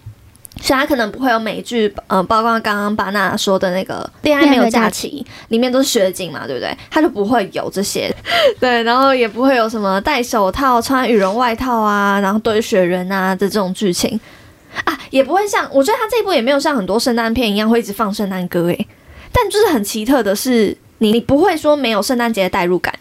[0.61, 6.77] 所以它可能不会有美剧，嗯，包括刚刚巴娜说的那个《恋爱没有假期》，里面都是雪景嘛，对不对？
[6.91, 8.15] 它就不会有这些，
[8.61, 14.19] 对，然后也不会有什么戴手套、穿羽绒外套啊，然后堆雪人啊的这种剧情。
[14.85, 18.87] 啊，也不会像，我觉得它这一部也没有像很多圣诞片一样会一直放圣诞歌诶，
[19.33, 22.95] 但就是很奇特的是，你你不会说没有圣诞节的代入感，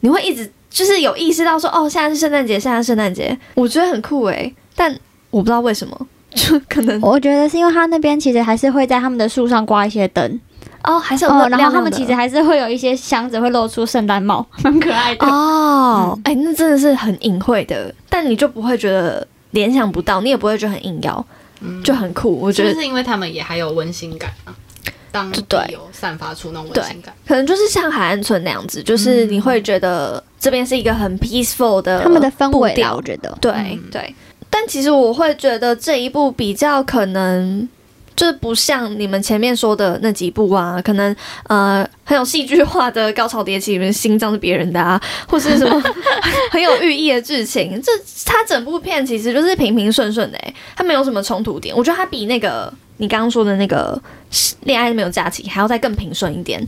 [0.00, 4.94] 你会一直就是有意识到说，哦，现在是圣诞节，现在圣诞节，我觉得很酷诶，但
[5.30, 6.06] 我不知道为什么。
[6.34, 10.40] 就可能，我觉得是因为他那边其实还是会在他们的树上挂一些灯。
[10.84, 16.18] 哦，还是有哦，然后他们其实还是会有一些箱子会露出圣诞帽，蛮可爱的哦。
[16.24, 21.26] 哎，那真的是很隐晦的，但你就不会觉得联想不到，你也不会觉得很硬要，
[21.82, 22.38] 就很酷。
[22.38, 22.72] 我觉得。
[22.72, 24.54] 是因为他们也还有温馨感啊，
[25.10, 25.58] 当对。
[25.72, 33.36] 有散发出那种温馨感，可能就是像海岸村那样子，就是你会觉得这边是一个很 peaceful 的他们的氛围，我觉得。
[33.40, 33.52] 对
[33.90, 34.02] 对。
[34.04, 34.27] 但
[34.68, 37.68] 其实我会觉得这一部比较可能，
[38.14, 45.82] 就不像你们前面说的那几部啊，可能呃很有戏剧化的高潮迭起，里面心脏是别人的啊，或是什么
[46.52, 47.80] 很有寓意的剧情。
[47.82, 47.90] 这
[48.26, 50.38] 它整部片其实就是平平顺顺的，
[50.76, 51.74] 它没有什么冲突点。
[51.76, 54.00] 我觉得它比那个你刚刚说的那个
[54.64, 56.64] 恋爱没有假期还要再更平顺一点。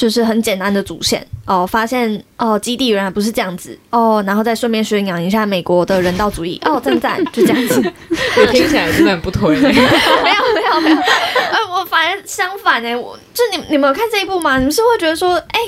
[0.00, 7.92] 就是很简单的主线哦，发现哦基地原来不是这样子哦，然后再顺便宣扬一下美国的人道主义哦，赞赞 就这样子，
[8.38, 9.54] 我听起来真的很不推。
[9.60, 14.56] 没有没有没有，呃，我反而相反哎，我就你你们有看这一部吗？
[14.56, 15.60] 你们是会觉得说，哎，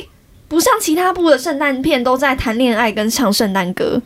[0.48, 4.00] 不像其他部的圣诞片都在谈恋爱跟唱圣诞歌，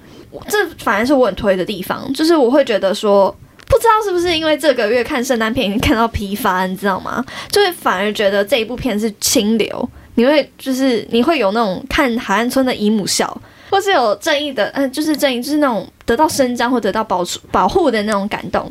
[0.49, 3.31] 这反而是我很推的地方，就是我会觉得说，
[3.69, 7.25] 不知道是不是因为这个月看圣诞片已经看到疲乏，你知道吗？
[7.53, 9.89] 就会反而觉得这一部片是清流。
[10.17, 18.71] 你会就是你会有那种看海岸村的姨母笑，或是有正义的，嗯，就是正义，就是那种得到伸张或得到保保护的那种感动。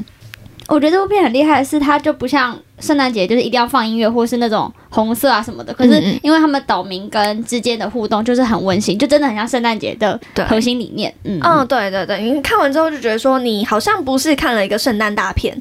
[0.67, 5.71] 我觉得这部片很厉害的是，它就不像圣诞节就是一定要放音乐，或是那种红色啊什么的。
[5.71, 11.13] 可是因为他们岛民跟之间的互动就是很温馨，就真的很像圣诞节的核心理念。
[11.23, 15.55] 嗯，嗯，对对对，你看完之后就觉得说，你好像不是看了一个圣诞大片，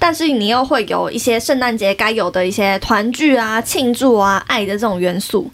[0.00, 5.48] 但是你又会有一些圣诞节该有的一些团聚啊、庆祝啊、爱的这种元素。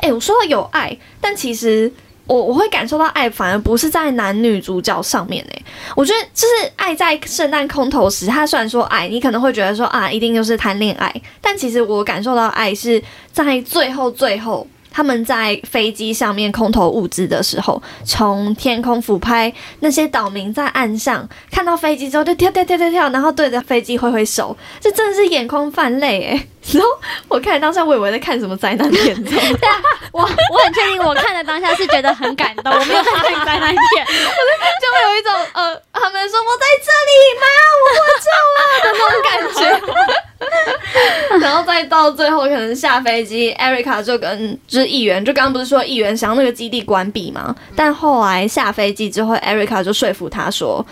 [0.00, 1.90] 哎，我说到有爱，但其实。
[2.28, 5.64] 我我会感受到爱，反而不是在男女主角上面诶。
[5.94, 13.00] 我觉得就是爱在圣诞空投时，他虽然说爱你，可能会觉得说啊，一定就是谈恋爱，但其实我感受到爱是
[13.32, 14.66] 在最后最后。
[14.96, 26.46] 他们在飞机上面空投物资的时候，从天空俯拍那些岛民在岸上看到飞机之后就跳跳跳跳跳，然后对着飞机挥挥手，这真的是眼眶泛泪哎！
[26.72, 26.88] 然后
[27.28, 29.80] 我看当下我以为在看什么灾难片， 对啊，
[30.12, 37.46] 我我很确定我看的当下是觉得很感动，我没有在看灾难片， 就会有一种呃，他们说我在这里妈，
[37.82, 41.38] 我活着了的那种感觉。
[41.40, 47.54] 然后再到最后，可能下飞机，艾瑞卡就跟就是议员，就刚刚不是说议员想要那个基地关闭吗？
[47.74, 50.84] 但后来下飞机之后，艾瑞卡就说服他说：“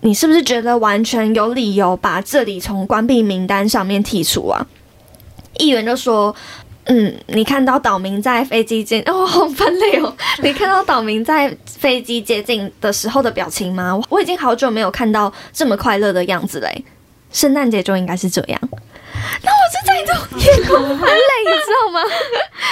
[0.00, 4.66] 你是不是觉得完全有理由把这里从关闭名单上面剔除啊？”
[5.58, 6.34] 议员就说
[6.84, 10.14] ：“嗯，你看到岛民在飞机接哦，好翻泪哦！
[10.42, 14.00] 你看到岛民在飞机接近的时候的表情吗？
[14.08, 16.84] 我已经好久没有看到这么快乐的样子嘞。”
[17.32, 18.58] 圣诞节就应该是这样，
[19.42, 22.00] 那我是在种眼眶泛泪，你知道吗？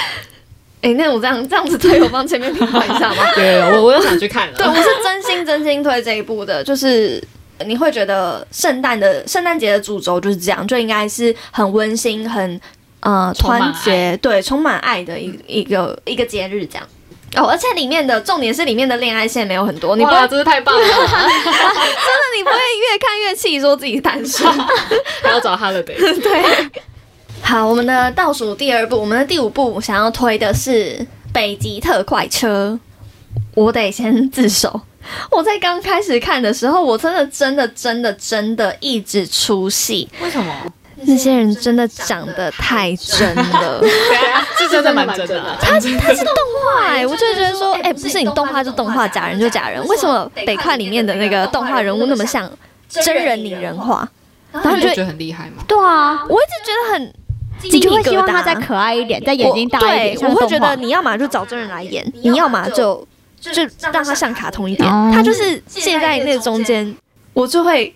[0.81, 3.23] 哎，那我这样这样子推，我帮前面评判一下吗？
[3.35, 4.53] 对，我我又想去看了。
[4.57, 7.21] 对，我是真心真心推这一部的，就是
[7.65, 12.59] 你会觉得圣诞的圣诞节的主轴就是这样，就应该是很温馨、很
[13.05, 16.85] 呃团结，对，充满爱的一一个一个节日这样。
[17.37, 20.81] 哦，而且里面的重点是里面的恋爱线没有很多，你哇，真是太棒了！
[20.87, 21.03] 真的，
[22.37, 24.49] 你不会越看越气，说自己单身，
[25.21, 25.93] 还要找他了得。
[26.21, 26.69] 对，
[27.41, 30.97] 好，我们的倒数第二部，我们的第五部想要推的是
[31.33, 32.79] 《北极特快车》。
[33.53, 34.81] 我得先自首，
[35.29, 40.09] 我在刚开始看的时候，我真的真的真的真的一直出戏。
[40.21, 40.53] 为什么？
[41.01, 43.81] 那些人真的长得太真了，
[44.57, 45.57] 是真的蛮真的。
[45.59, 45.79] 他他
[46.13, 52.49] 是动画哎，我就觉得说，哎，不是你动画就动画，假人就假人，为什么北快里面的那个动画人物那么像
[52.87, 54.07] 真人拟人化？
[54.53, 55.63] 然后就觉得很厉害吗？
[55.67, 57.13] 对啊，我一直觉得很，
[57.63, 60.29] 你就会希望他再可爱一点，再眼睛大一点。
[60.29, 63.05] 我会觉得你要么就找真人来演，你要么就
[63.41, 64.89] 就让他像卡通一点。
[65.13, 66.95] 他就是介在那中间，
[67.33, 67.93] 我就会。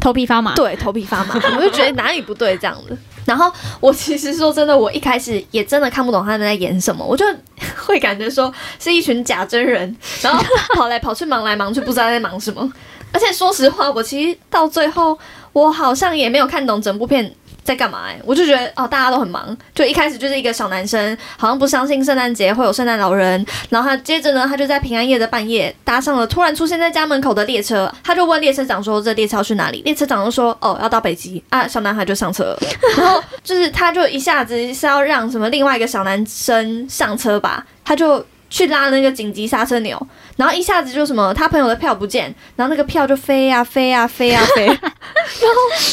[0.00, 2.96] 头皮发麻，对，头皮发麻， 我就觉得哪里不对这样子。
[3.24, 7.24] 然后我其实说真的，我一开始也真的看不懂他们在演什么，我就
[7.86, 10.42] 会感觉说是一群假真人，然后
[10.74, 12.72] 跑来跑去，忙来忙去，不知道在忙什么。
[13.12, 15.16] 而且说实话，我其实到最后，
[15.52, 17.32] 我好像也没有看懂整部片。
[17.64, 18.02] 在干嘛？
[18.06, 19.56] 哎，我就觉得哦，大家都很忙。
[19.74, 23.44] 就一开始就是一个小男生，好像不相信圣诞节会有圣诞老人。
[23.70, 27.92] 然后他接着呢，他就在平安夜的半夜搭上了突然出现在家门口的列车。
[28.02, 32.58] 他就问列车长说：“这列车要去哪里？”列车长就说：“哦，要到北极啊。”小男孩就上车了。
[32.96, 40.04] 然后就是他就一下子是要让什么另外一个小男生上车吧，他就去拉那个紧急刹车钮，
[40.36, 44.80] 然后一下子就什么他朋友的票不见，然后那个票就飞呀飞呀飞呀飞， 然后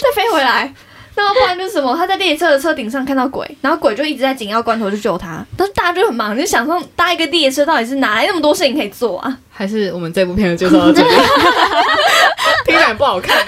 [0.02, 0.74] 再飞回来。
[1.20, 9.38] 然后不然就是什么，他在列车的车顶上看到鬼，然后鬼就一直在紧要关头去救他，但是大家就很忙，就想说搭一个列车到底是哪来那么多事情可以做啊？
[9.52, 11.10] 还是我们这部片就介绍到这里？
[12.66, 13.38] 听起来不好看。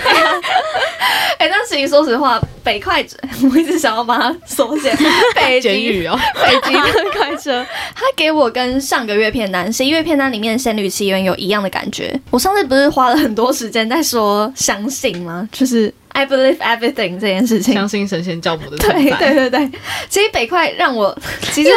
[1.37, 3.03] 哎，但其实说实话，北快
[3.51, 4.93] 我一直想要把它缩写
[5.33, 12.19] 北极哦，北极的快车，它给我跟上个月片单十一月片单里面《仙女奇缘》有一样的感觉。
[12.29, 15.47] 我上次不是花了很多时间在说相信吗？
[15.51, 15.91] 就是。
[16.13, 19.17] I believe everything 这件事情，相信神仙教母的存在。
[19.17, 21.17] 对对对对，其实北快让我，
[21.51, 21.69] 其实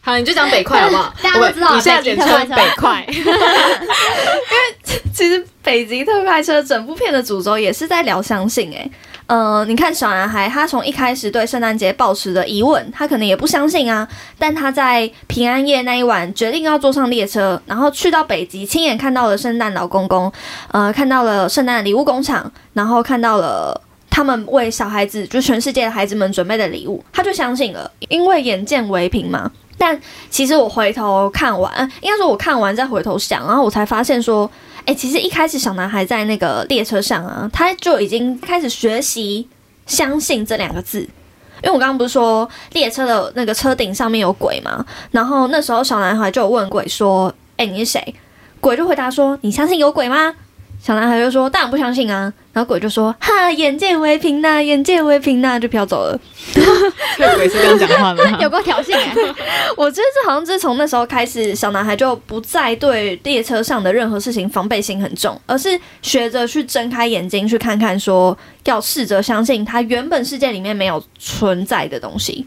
[0.00, 1.14] 好，你就讲北快好不好？
[1.22, 3.04] 大家都知道，你现在简称北快。
[3.12, 8.90] 因为其实北极特快车整部片的主轴也是在聊相信，哎。
[9.28, 14.08] 嗯，你看小男孩，他从一开始对圣诞节抱持的疑问，他可能也不相信啊。
[14.38, 20.32] 但他在平安夜那一晚决定要坐上列车，然后去到北极，亲眼看到了圣诞老公公，
[20.72, 29.50] 呃，看到了圣诞礼物工厂，然后看到了他们为小孩子，就全世界的孩子们准备的礼物，他就相信了，因为眼见为凭嘛。
[29.76, 34.50] 但其实我回头看完，应该说我看完再回头想，然后我才发现说。
[34.88, 39.46] 哎，其实一开始小男孩在那个列车上啊，他就已经开始学习
[39.84, 41.00] 相信这两个字，
[41.62, 44.82] 因为我刚刚不是说列车的那个车顶上面有鬼吗？
[45.10, 48.14] 然后那时候小男孩就问鬼说：“哎，你是谁？”
[48.60, 50.34] 鬼就回答说：“你相信有鬼吗？”
[50.80, 56.18] 小男孩就说：“当然不相信啊！”然后鬼就说：“哈，眼见为凭呐，眼见为凭呐！”就飘走了。
[57.36, 58.38] 鬼是这样讲话的吗？
[58.42, 59.14] 有过挑衅哎！
[59.76, 72.46] 我觉得这好像是从那时候开始，小男孩就不再对列车上的任何事情防备心很重，而是学着去睁开眼睛去看看，说要试着相信他原本世界里面没有存在的东西。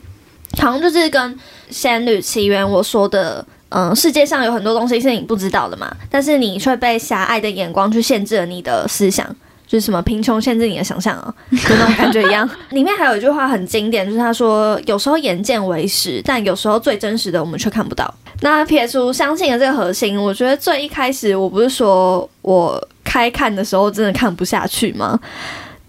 [0.58, 1.36] 好像就是跟
[1.70, 3.46] 《仙女奇缘》我说的。
[3.74, 9.26] 嗯，世界上有很多东西是你不知道的嘛，但是你却被狭隘的眼光去限制了你的思想，
[9.66, 12.50] 就是什么贫穷限制你的想象啊， 就那种感觉一样。
[12.72, 25.18] 里面还有一句话很经典，就是他说：“有时候眼见为实，但有时候最真实的我们却看不到。”那撇除相信的这个核心，我觉得最一开始我不是说我开看的时候真的看不下去吗？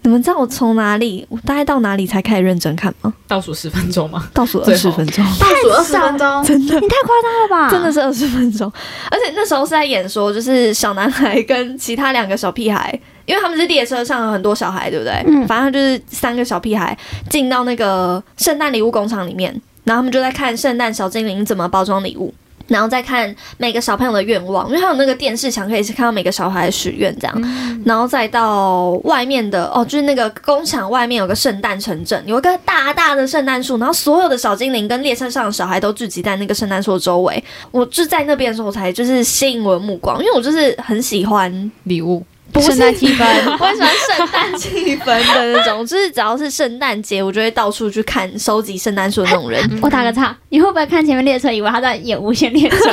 [0.03, 3.13] 你们知道我从哪里，我大概到哪里才开始认真看吗？
[3.25, 4.27] 倒数十分钟吗？
[4.33, 7.69] 倒数二十分钟， 倒数二十分钟，真的，你太夸张了吧？
[7.71, 8.71] 真的是二十分钟，
[9.09, 15.13] 而且那时候是在演说，就是小男孩跟其他两个小屁孩，因为他们是列车上有很多小孩，对不对？
[15.25, 16.97] 嗯，反正就是三个小屁孩
[17.29, 19.49] 进到那个圣诞礼物工厂里面，
[19.85, 22.33] 然后他们就在看圣诞小精灵怎么包装礼物。
[22.67, 27.81] 然后再看每个小朋友的愿望，因为还有那个电视墙可以是看到每个小孩的许愿这样。
[27.85, 37.43] 然后再到外面的哦，就是那个工厂外面有个圣诞城镇，有一个大大的圣诞树，然后所有的小精灵跟列车上的小孩都聚集在那个圣诞树周围。
[37.71, 42.23] 我就在那边的时候才就是吸引我的目光，因为我就是很喜欢礼物。
[42.61, 43.25] 圣诞气氛，
[43.59, 49.79] 我很喜欢圣诞气氛的那种， 就是只要是圣诞节，我就会到处去看收集圣诞树的那种人。
[49.81, 52.77] 我打个岔，你会不会看前面列车，以为他在演无限列车？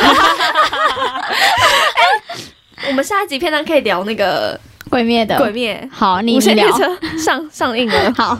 [2.88, 5.88] 我们下一集片段可以聊那个鬼灭的鬼灭。
[5.92, 8.12] 好，你无限列车上上映了。
[8.16, 8.38] 好。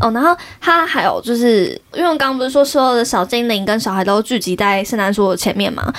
[0.00, 5.92] 哦，然后他还有就是，因为我刚刚不是说所有的小精灵跟小孩都聚集在圣诞树的前面嘛？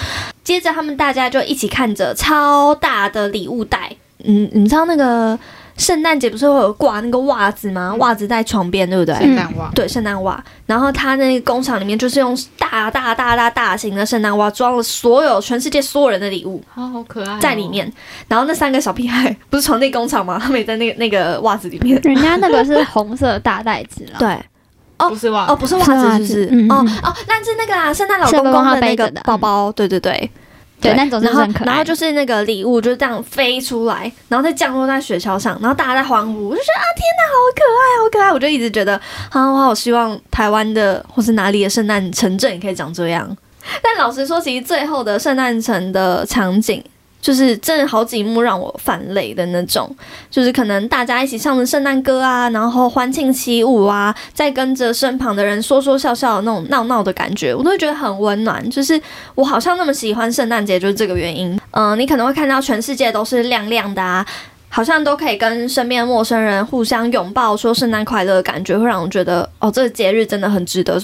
[0.44, 3.96] 接着他们大家就一起看着超大的礼物袋。
[4.24, 5.38] 嗯，你知道那个？
[5.78, 7.94] 圣诞节不是会有挂那个袜子吗？
[8.00, 9.14] 袜子在床边，对不对？
[9.16, 10.42] 圣诞袜，对，圣诞袜。
[10.66, 17.92] 然后他那个工厂里面就是用大大大大大型的圣诞袜装了所有全世界所有人的礼物，好好可爱，在里面。
[18.28, 20.40] 然后那三个小屁孩不是床内工厂吗？
[20.42, 22.00] 他们也在那个那个袜子里面。
[22.04, 24.40] 人家那个是红色大袋子了，对，
[24.98, 25.86] 哦，不是袜，哦，不是袜
[26.18, 26.68] 子，是不是？
[26.70, 30.32] 哦哦，那是那个啊，圣诞老公公的那个包包，对对对。
[30.86, 38.32] 对，那种然后然后就是那个礼物就这样飞出来，然后再降落在雪橇上，然后大家在欢呼，我就觉得啊，天哪，好可爱，好可爱！
[38.32, 43.36] 我就一直觉得，啊，我好希望台湾的或是哪里的圣诞城镇也可以长这样。
[43.82, 46.84] 但老实说，其实最后的圣诞城的场景。
[47.26, 49.90] 就是真的好几幕让我泛泪的那种，
[50.30, 58.70] 就是可能大家一起唱着圣诞歌啊，然后欢庆起舞啊，再跟着身旁的人说说笑笑的那种闹闹的感觉，我都会觉得很温暖。
[58.70, 59.02] 就是
[59.34, 61.60] 我好像那么喜欢圣诞节，就是这个原因。
[61.72, 64.24] 嗯，你可能会看到全世界都是亮亮的啊，
[64.70, 71.02] 好像都可以跟身边陌生人互相拥抱，说圣诞快乐的感觉，会让我觉得哦，这个节日真的很值得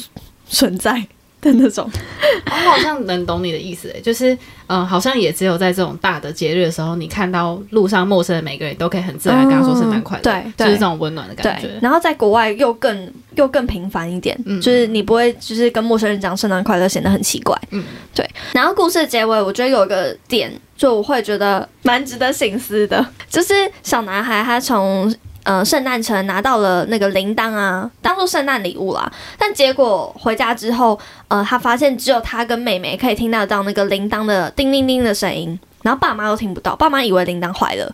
[0.48, 1.04] 存在。
[1.41, 1.89] 的那种，
[2.45, 11.67] 我好像能懂你的意思诶，就是，嗯，好像也只有在这种大的节日的时候，你看到路上陌生的每个人都可以很自然跟他说圣诞快乐，对，就是这种温暖的感觉。
[11.82, 18.30] 然后在国外又更又更频繁一点，就是你不会就是跟陌生人讲圣诞快乐显得很奇怪，嗯，对。
[18.54, 25.13] 然后故事的结尾，我觉得有一个点，就我会觉得蛮值得醒思的，就是小男孩他从。
[25.43, 29.12] 呃，圣诞城拿到了那个铃铛啊，当做圣诞礼物啦。
[29.38, 36.75] 但结果回家之后，呃，他发现只有他跟妹妹可以听得到那个铃铛的叮铃铃的声音，然后爸妈都听不到。
[36.75, 37.91] 爸妈以为铃铛坏了，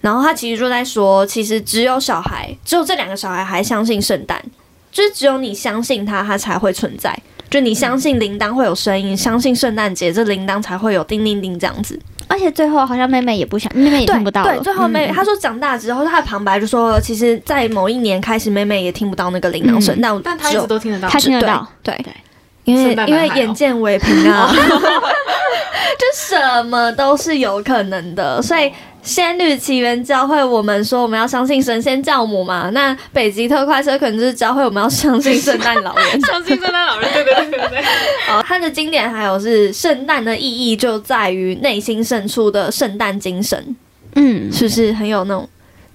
[0.00, 4.42] 然后他其实就在说，其实只有小孩，只有这两个小孩还相信圣诞，
[4.90, 7.16] 就是只有你相信他，他才会存在。
[7.48, 12.00] 就你相信铃铛会有声音，相信圣诞节这铃铛才会有叮铃铃这样子。
[12.32, 21.68] 而且最后好像妹妹也不想，妹妹也听不到对，最后妹妹她说长大之后，她的旁白就说，其实，在某一年开始，妹妹也听不到那个铃铛声，但但她一直都听得到，她听得到。
[21.82, 21.94] 对。
[22.02, 22.14] 对，
[22.64, 24.50] 因为因为眼见为凭啊，
[25.98, 28.72] 就什么都是有可能的，所以。
[29.02, 32.70] 仙女奇缘教会我们说我们要相信神仙教母嘛？
[32.72, 37.80] 那北极特快车可能就是教会我们要相信圣诞老人， 相信圣诞老人，对对对对对。
[38.28, 43.76] 哦，它的经典还有是圣诞的意义就在于内心深处的圣诞精神，
[44.14, 45.48] 嗯，是不是很有那种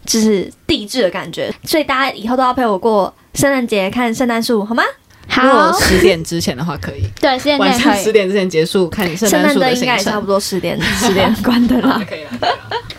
[0.06, 1.54] 就是地质的感觉？
[1.63, 4.84] 所以大家以后都要陪我过圣诞节，看圣诞树，好吗？
[5.30, 12.02] 好，十点之前的话可以， 对，十点晚上十点之前结束看圣诞树的应该也差不多十点 十点关灯了。
[12.10, 12.54] 可以了。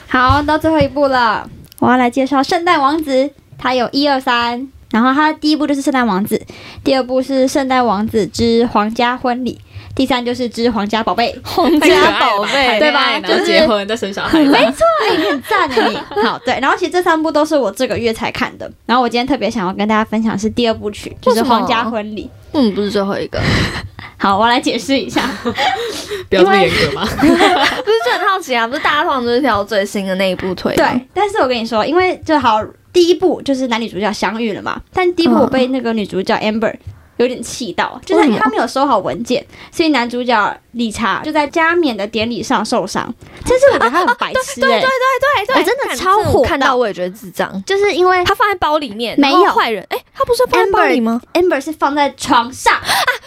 [0.09, 1.49] 好，到最后一步了，
[1.81, 3.31] 我要来介绍圣诞王子。
[3.59, 6.45] 他有一二三，然然后它第一部就是圣诞王子，
[6.83, 9.61] 第二部是圣诞王子之皇家婚礼。
[9.99, 13.19] 第三就是之皇家宝贝，皇家宝贝，对吧？
[13.19, 14.85] 就是结婚再生小孩， 没错，
[15.17, 15.97] 你很赞的你。
[16.23, 16.57] 好，对。
[16.63, 18.71] 然后其实这三部都是我这个月才看的。
[18.87, 22.31] 然后我今天特别想要跟大家分享是第二部曲，就是皇家婚礼。
[22.53, 23.41] 嗯，不是最后一个。
[24.19, 25.29] 好，我来解释一下，
[26.31, 27.05] 不要这么严格吗？
[27.05, 30.77] 不是就很好奇啊，不是大家通常都是挑最新的那一部推。
[30.77, 36.73] 对，但是我跟你说，因为就好第一部就是男女主角相遇了嘛，但第一部我被那个女主角 Amber。
[37.19, 43.15] 有点气到，就是他没有收好文件，所以男主角理查就在加冕的典礼上受伤。
[43.45, 49.49] 但是我觉得他很白痴， 对对对对对，我真的超火，看到我也觉得智障，就是因为他放在包里面，没有。
[49.53, 52.75] 坏人，哎，他不是放在包里吗？Amber 是放在床上。
[52.81, 52.83] 啊，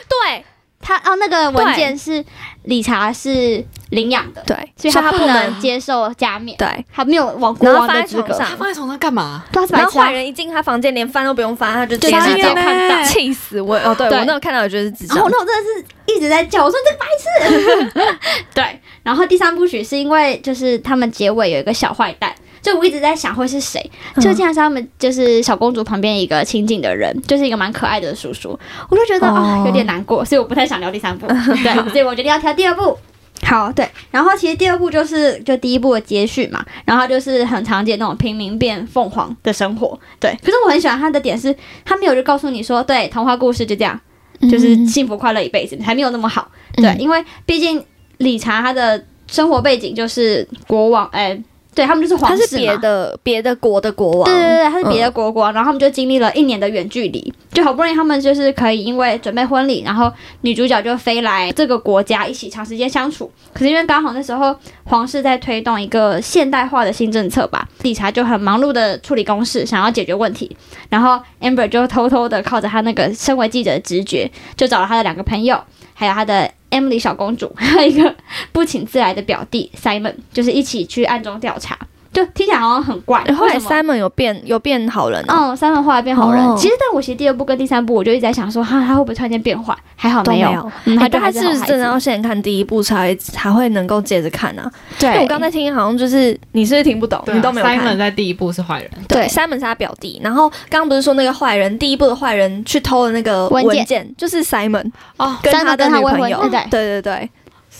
[0.08, 0.46] 对。
[0.84, 2.26] 他哦，那个文件是
[2.64, 8.34] 理查是领养的，对，所以他不能接受加冕，对，他没有往国王的资格。
[8.38, 9.44] 他放在床上干嘛？
[9.70, 13.76] 然后坏人一进他房间，连翻都不用翻，他就直接看到，气死我！
[13.78, 15.18] 哦，对 我那看到我觉得是智障。
[15.18, 18.18] 然后那我真的是一直在叫，我说这白痴。
[18.54, 22.34] 对，然后第三部曲是因为就是他们结尾有一个小坏蛋。
[22.62, 28.58] 就我一直在想会是谁，就竟然是他们，就是小公主旁边一个亲近的人，就是一个蛮可爱的叔叔，
[28.90, 31.28] 我就觉得啊有点难过，所以我不太想聊第三部，
[31.64, 32.98] 对，所以我决定要挑第二部。
[33.44, 40.38] 好，对，然后其实第二部就是就第一部的接续嘛，然后就是很常见那种平民变凤凰的生活，对。
[40.44, 44.00] 可是我很喜欢他的点是，他没有就告诉你说，对，童话故事就这样，
[44.42, 47.84] 就是幸福快乐一辈子，还没有那么好，对，因为毕竟
[48.18, 51.42] 理查他的生活背景就是国王，哎。
[51.74, 54.26] 对他们就是皇室他是别的别的国的国王。
[54.26, 60.12] 对对对，他是别的国国王，然后他们就经历了一年的远距离，就好不容易他们就是可以因为准备婚礼，然后
[60.42, 63.32] 女主角就飞来这个国家一起长时间相处。
[63.54, 70.56] 可是因为刚好那时候皇室在推动一个现代化的新政策吧，理查就很忙碌的处理公事，想要解决问题。
[70.90, 75.58] 然后 Amber 就偷偷的靠着他那个身为记者的直觉，就找了他的两个朋友，
[75.94, 76.52] 还有他的。
[76.72, 78.16] Emily 小公主，还有一个
[78.52, 81.78] 不请自来的表弟 Simon，就是一起去暗中调查。
[82.12, 83.24] 就听起来好像很怪。
[83.36, 85.24] 后来 Simon 有变有变好人。
[85.28, 86.58] 嗯，Simon 后来变好人。
[86.58, 89.76] 其实，在我写第二部跟第三部，我就一直在想说，哈，他会不会突然间变坏？
[89.96, 90.72] 还好没有。
[90.86, 94.70] 嗯，他他是不是真的要先看第一部才才会能够接着看呢？
[95.00, 95.20] 对。
[95.22, 97.22] 我刚才听好像就是你是不是听不懂？
[97.28, 97.80] 你都没有看。
[97.80, 98.92] Simon 在第一部是坏人。
[99.08, 100.20] 对，Simon 是他表弟。
[100.24, 106.44] 然后刚刚不是说那个坏人，第一部的坏人去偷了那个文件，就是 Simon 哦，跟他的女朋友。
[106.70, 107.30] 对对对。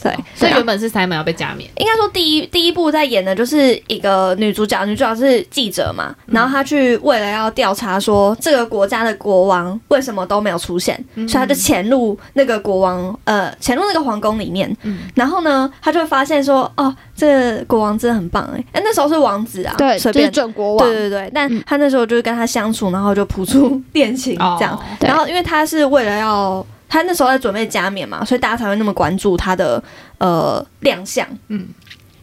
[0.02, 1.70] 对，所以原本是 Simon 要被加冕。
[1.78, 14.76] 应该说，第一第一部在演的就是一个女主角，女主角是记者嘛，然后她去为了要调查说这个国家的国王为什么都没有出现，所以她就潜入那个国王呃潜入那个皇宫里面，
[15.14, 20.32] 然后呢，她就会发现说哦，这个国王真的很棒哎，哎那时候是王子啊，对，随便。
[20.32, 26.66] 准国王，对对对，但他那时候就是跟他相处，然后就谱出恋情这样，然后因为他是为了要。
[26.92, 29.82] 他那时候在准备加冕嘛，所以大家才会那么关注他的
[30.18, 31.26] 呃亮相。
[31.48, 31.66] 嗯，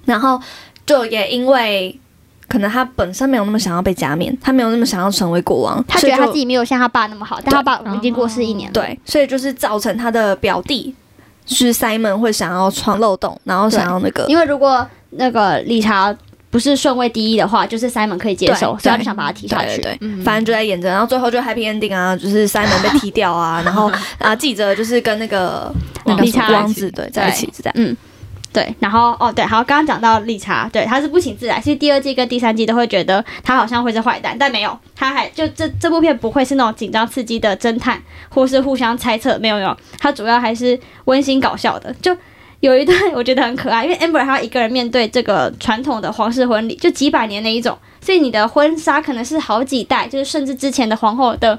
[0.05, 0.39] 然后
[0.85, 1.99] 就也因为
[2.47, 8.75] 可能他本身没有那么想要被加冕，他没有那么想要成为国王，他觉得他自己没有像他爸那么好，但他爸已经过世一年了。
[8.75, 10.95] 对，所以就是造成他的表弟
[11.47, 16.15] 是 Simon 会想要闯漏洞，然后想要那个，因为如果那个理查。
[16.51, 19.83] 不是顺位第一的话，就是 Simon 可以接受，所以他就想把他踢下去。
[19.83, 25.71] 对，反正就在演着，然后最后就 Happy Ending 啊，就是 Simon 被踢掉啊，然后啊记者就是跟那个
[26.07, 27.75] 那个王子对在一起是这样。
[27.77, 27.95] 嗯，
[28.51, 42.17] 对，然后哦对，好，刚刚讲到理查，对，他是不请自来，其实第二季跟第三季都会觉得他好像会是坏蛋，但没有，他还就这这部片不会是那种紧张刺激的侦探，或是互相猜测，没有没有，他主要还是温馨搞笑的，就。
[42.61, 51.57] 有一段我觉得很可爱，因为 Amber 她一个人面对这个传统的皇室婚礼，就几百年的一种，所以你的婚纱可能是好几代，就是甚至之前的皇后的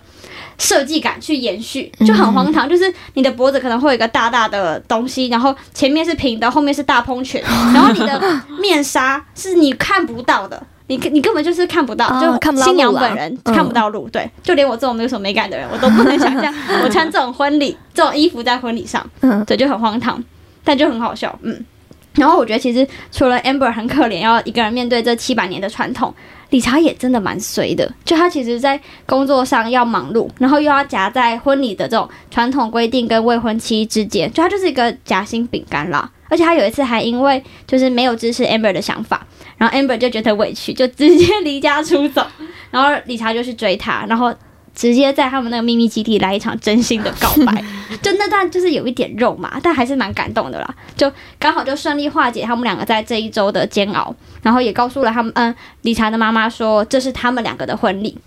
[0.57, 2.67] 设计感去延续，就很荒唐。
[2.67, 7.41] 就是你的脖子可能会有一个大大的东西，然后前面是平的，后面是大蓬裙，
[7.73, 14.09] 然后你的面纱是你看不到的，你你根本就是看不到，就新娘本人看不到路。
[14.09, 20.21] 对，就连我这种没有什么美感的人，我都不能想象我穿这种婚礼这种衣服在婚礼上，嗯，对，就很荒唐。
[20.69, 21.65] 但就很好笑，嗯，
[22.13, 26.13] 然后我觉得其实除了 Amber 很可怜，要一个人面对这七百年的传统，
[26.51, 27.91] 理查也真的蛮衰的。
[28.05, 36.07] 就他其实，在工作上要忙碌，然后又要夹在婚礼的这种传统规定跟未婚妻之间，就他就是一个夹心饼干啦。
[36.27, 39.25] 而且他有一次还因为就是没有支持 Amber 的想法，
[39.57, 42.23] 然后 Amber 就觉得委屈，就直接离家出走，
[42.69, 44.31] 然后理查就去追他，然后。
[44.79, 47.61] 直接在他们那个秘密基地来一场真心的告白，
[48.01, 50.75] 就那段就是有一点肉麻，但还是蛮感动的啦。
[50.95, 58.17] 就刚好就顺利化解他们两个在这一周的煎熬，然后也告诉了他们，嗯，理查的妈妈说这是他们两个的婚礼。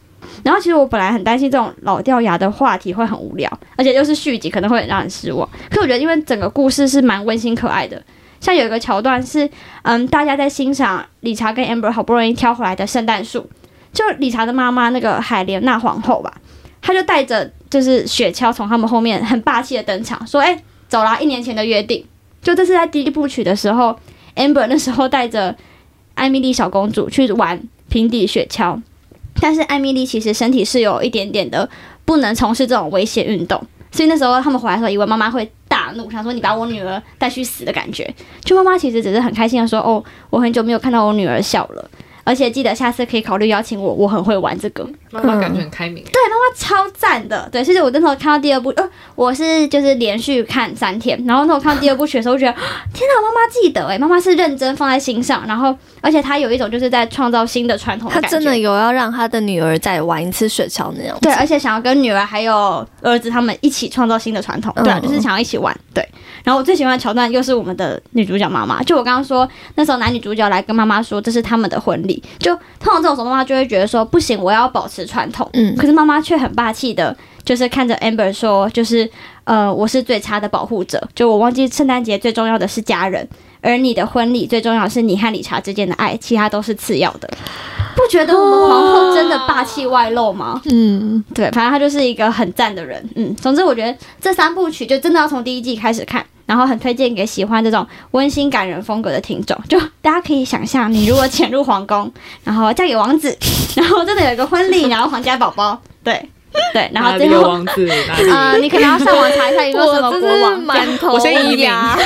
[0.42, 5.48] 然后其实我本来很担心这种老掉牙的话题会很无聊，而且又是续集，可能会让人失望。
[5.70, 8.02] 可我觉得，因为整个故事是蛮温馨可爱的，
[8.40, 9.48] 像有一个桥段是，
[9.84, 13.48] 嗯，大家在欣赏理查跟 Amber 好不容易挑回来的圣诞树，
[13.92, 16.32] 就理查的妈妈那个海莲娜皇后吧，
[16.80, 22.04] 她就带着就是雪橇从他们后面很霸气的登场，说：“哎，走啦，一年前的约定。”
[22.42, 23.96] 就这是在第一部曲的时候
[24.34, 25.54] ，Amber 那时候带着
[26.14, 28.80] 艾米丽小公主去玩平底雪橇。
[29.40, 31.68] 但是艾米丽其实身体是有一点点的
[32.04, 38.12] 不能从事这种危险运动，所以那时候他们回来的时候，以为妈妈会大怒，想说你把我女儿带去死的感觉。
[38.44, 41.90] 就妈妈其实只是很开心的说：“哦，我很久没有看到我女儿笑了。”
[42.24, 44.88] 而且记得下次可以考虑邀请我，我很会玩这个。
[45.10, 46.02] 妈妈感觉很开明。
[46.04, 47.48] 对，妈妈超赞的。
[47.52, 52.52] 对，其实我那时候看到第二部，呃，我是就是连续看三天，然后那时候看到第二部曲的时候，我觉得
[52.94, 58.10] 天哪，妈妈记得哎，妈妈是认真放在心上，然后而且他有一种就是在创造新的传统。
[58.10, 61.16] 他真的有要让他的女儿再玩一次雪橇那样。
[61.22, 64.70] 对，而且想要跟女儿还有儿子他们一起创造新的传统。
[64.82, 65.74] 对，就是想要一起玩。
[65.94, 66.06] 对。
[66.44, 75.48] 然后我最喜欢的桥段又是我们的女主角妈妈，就我刚刚说那时候男女主角来跟妈妈说这是他们的婚礼，就通常这种时候妈妈就会觉得说不行，我要保持传统。
[75.52, 79.08] 嗯，可是妈妈却很霸气的，就是看着 Amber 说，就是
[79.44, 83.28] 呃我是最差的保护者，就我忘记圣诞节最重要的是家人，
[83.62, 87.30] 而你的婚礼最重要是你和理查之间的爱，其他都是次要的。
[87.96, 90.60] 不觉得我们皇后真的霸气外露吗？
[90.66, 93.08] 嗯，对，反正她就是一个很赞的人。
[93.16, 96.22] 嗯，总之我觉得这三部曲就真的要从第一季开始看。
[96.44, 102.12] 然后很推荐给喜欢这种温馨感人风格的听众，就大家可以想象，你如果潜入皇宫，
[102.44, 103.34] 然后嫁给王子，
[103.76, 106.28] 然后真的有一个婚礼，然后皇家宝宝，对
[106.72, 107.88] 对，然后最后王子，
[108.30, 111.96] 呃，你可能要上网查一下有没有什么国王，我先移民， 要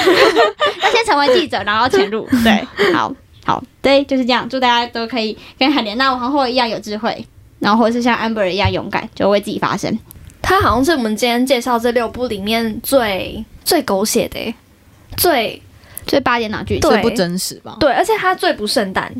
[0.91, 3.13] 先成为记者，然后潜入，对，好
[3.45, 7.27] 好，对，就是这样，祝大家都可以跟海莲娜皇后一样有智慧，
[7.59, 9.99] 然后或者是像 Amber 一样勇敢，就为自己发声。
[10.43, 13.45] 他好像是我们今天介绍这六部里面最。
[13.67, 14.55] 最狗血的，
[15.17, 15.61] 最
[16.07, 17.77] 最八点档剧，最不真实吧？
[17.81, 19.13] 对，而且它最不圣诞，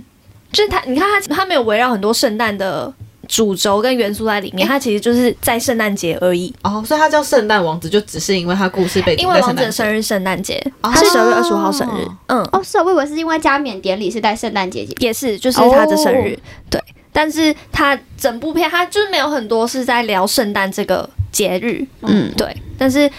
[0.53, 2.95] 就是它，你看它，它没有围绕很多圣诞的
[3.29, 6.53] 主轴跟元素在里面，它其实就是在圣诞节而已。
[6.63, 12.07] 哦，所以它叫圣诞王子，就只是因为它故事背景，因为王子的生日圣诞节，他是十二月二十五号生日。
[12.29, 16.39] 嗯，哦，是啊，我以为是因为加冕典礼是在圣诞节，也是，就是他的生日。
[16.71, 16.81] 对，
[17.13, 21.85] 但是他整部片他就是没有很多是在聊圣诞这个节日。
[22.03, 23.11] 嗯，对，但是。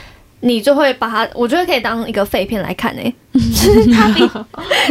[0.42, 3.12] 你就会把它，我觉得可以当一个废片来看 诶。
[3.92, 4.28] 它比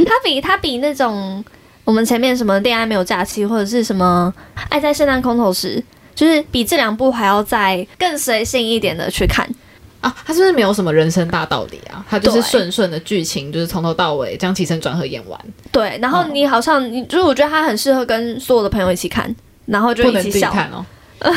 [0.04, 1.42] 它比它比那种
[1.86, 4.32] 我们前面什么恋爱没有假期或者是什么
[4.68, 5.82] 爱在圣诞空投时，
[6.16, 9.48] 就是比这两部还要再更随性一点的去看
[10.00, 10.12] 啊。
[10.26, 12.04] 他是不是没有什么人生大道理啊？
[12.10, 15.40] 他就是顺顺的剧情，就是从头到尾将起承转合演完。
[15.70, 19.32] 对，然后你好像你就是我觉得他很适合跟所有的朋友一起看，
[19.66, 20.84] 然后就一起笑看哦。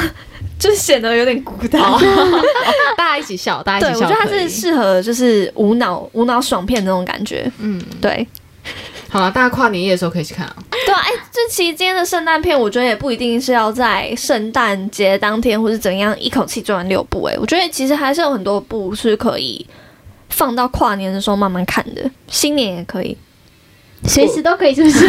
[0.60, 1.82] 就显得有点孤单，
[2.98, 4.06] 大家一起笑，大家一起笑。
[4.08, 7.50] 我觉得它是适合就是无脑无脑爽片那种感觉。
[7.60, 8.28] 嗯，对。
[9.10, 10.56] 好了，大家跨年夜的时候可以去看啊。
[10.86, 17.24] 对啊，哎，这期间的圣诞片，我觉得也不一定是要在圣诞节当天或是怎样一口气做完六部。
[17.24, 19.66] 哎，我觉得其实还是有很多部是可以
[20.30, 23.18] 放到跨年的时候慢慢看的，新年也可以，
[24.06, 25.08] 随时都可以，是不是？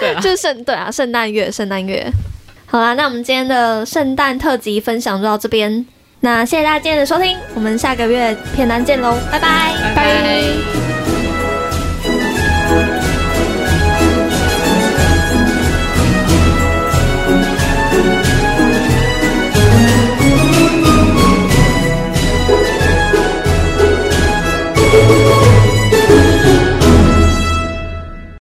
[0.00, 2.10] 对，就是圣对啊，圣诞月，圣诞月。
[2.66, 5.84] 好啦，那我们今天的圣诞特辑分享就到这边。
[6.20, 10.91] 那谢谢大家今天的收听，我们下个月片单见喽，拜拜，拜拜。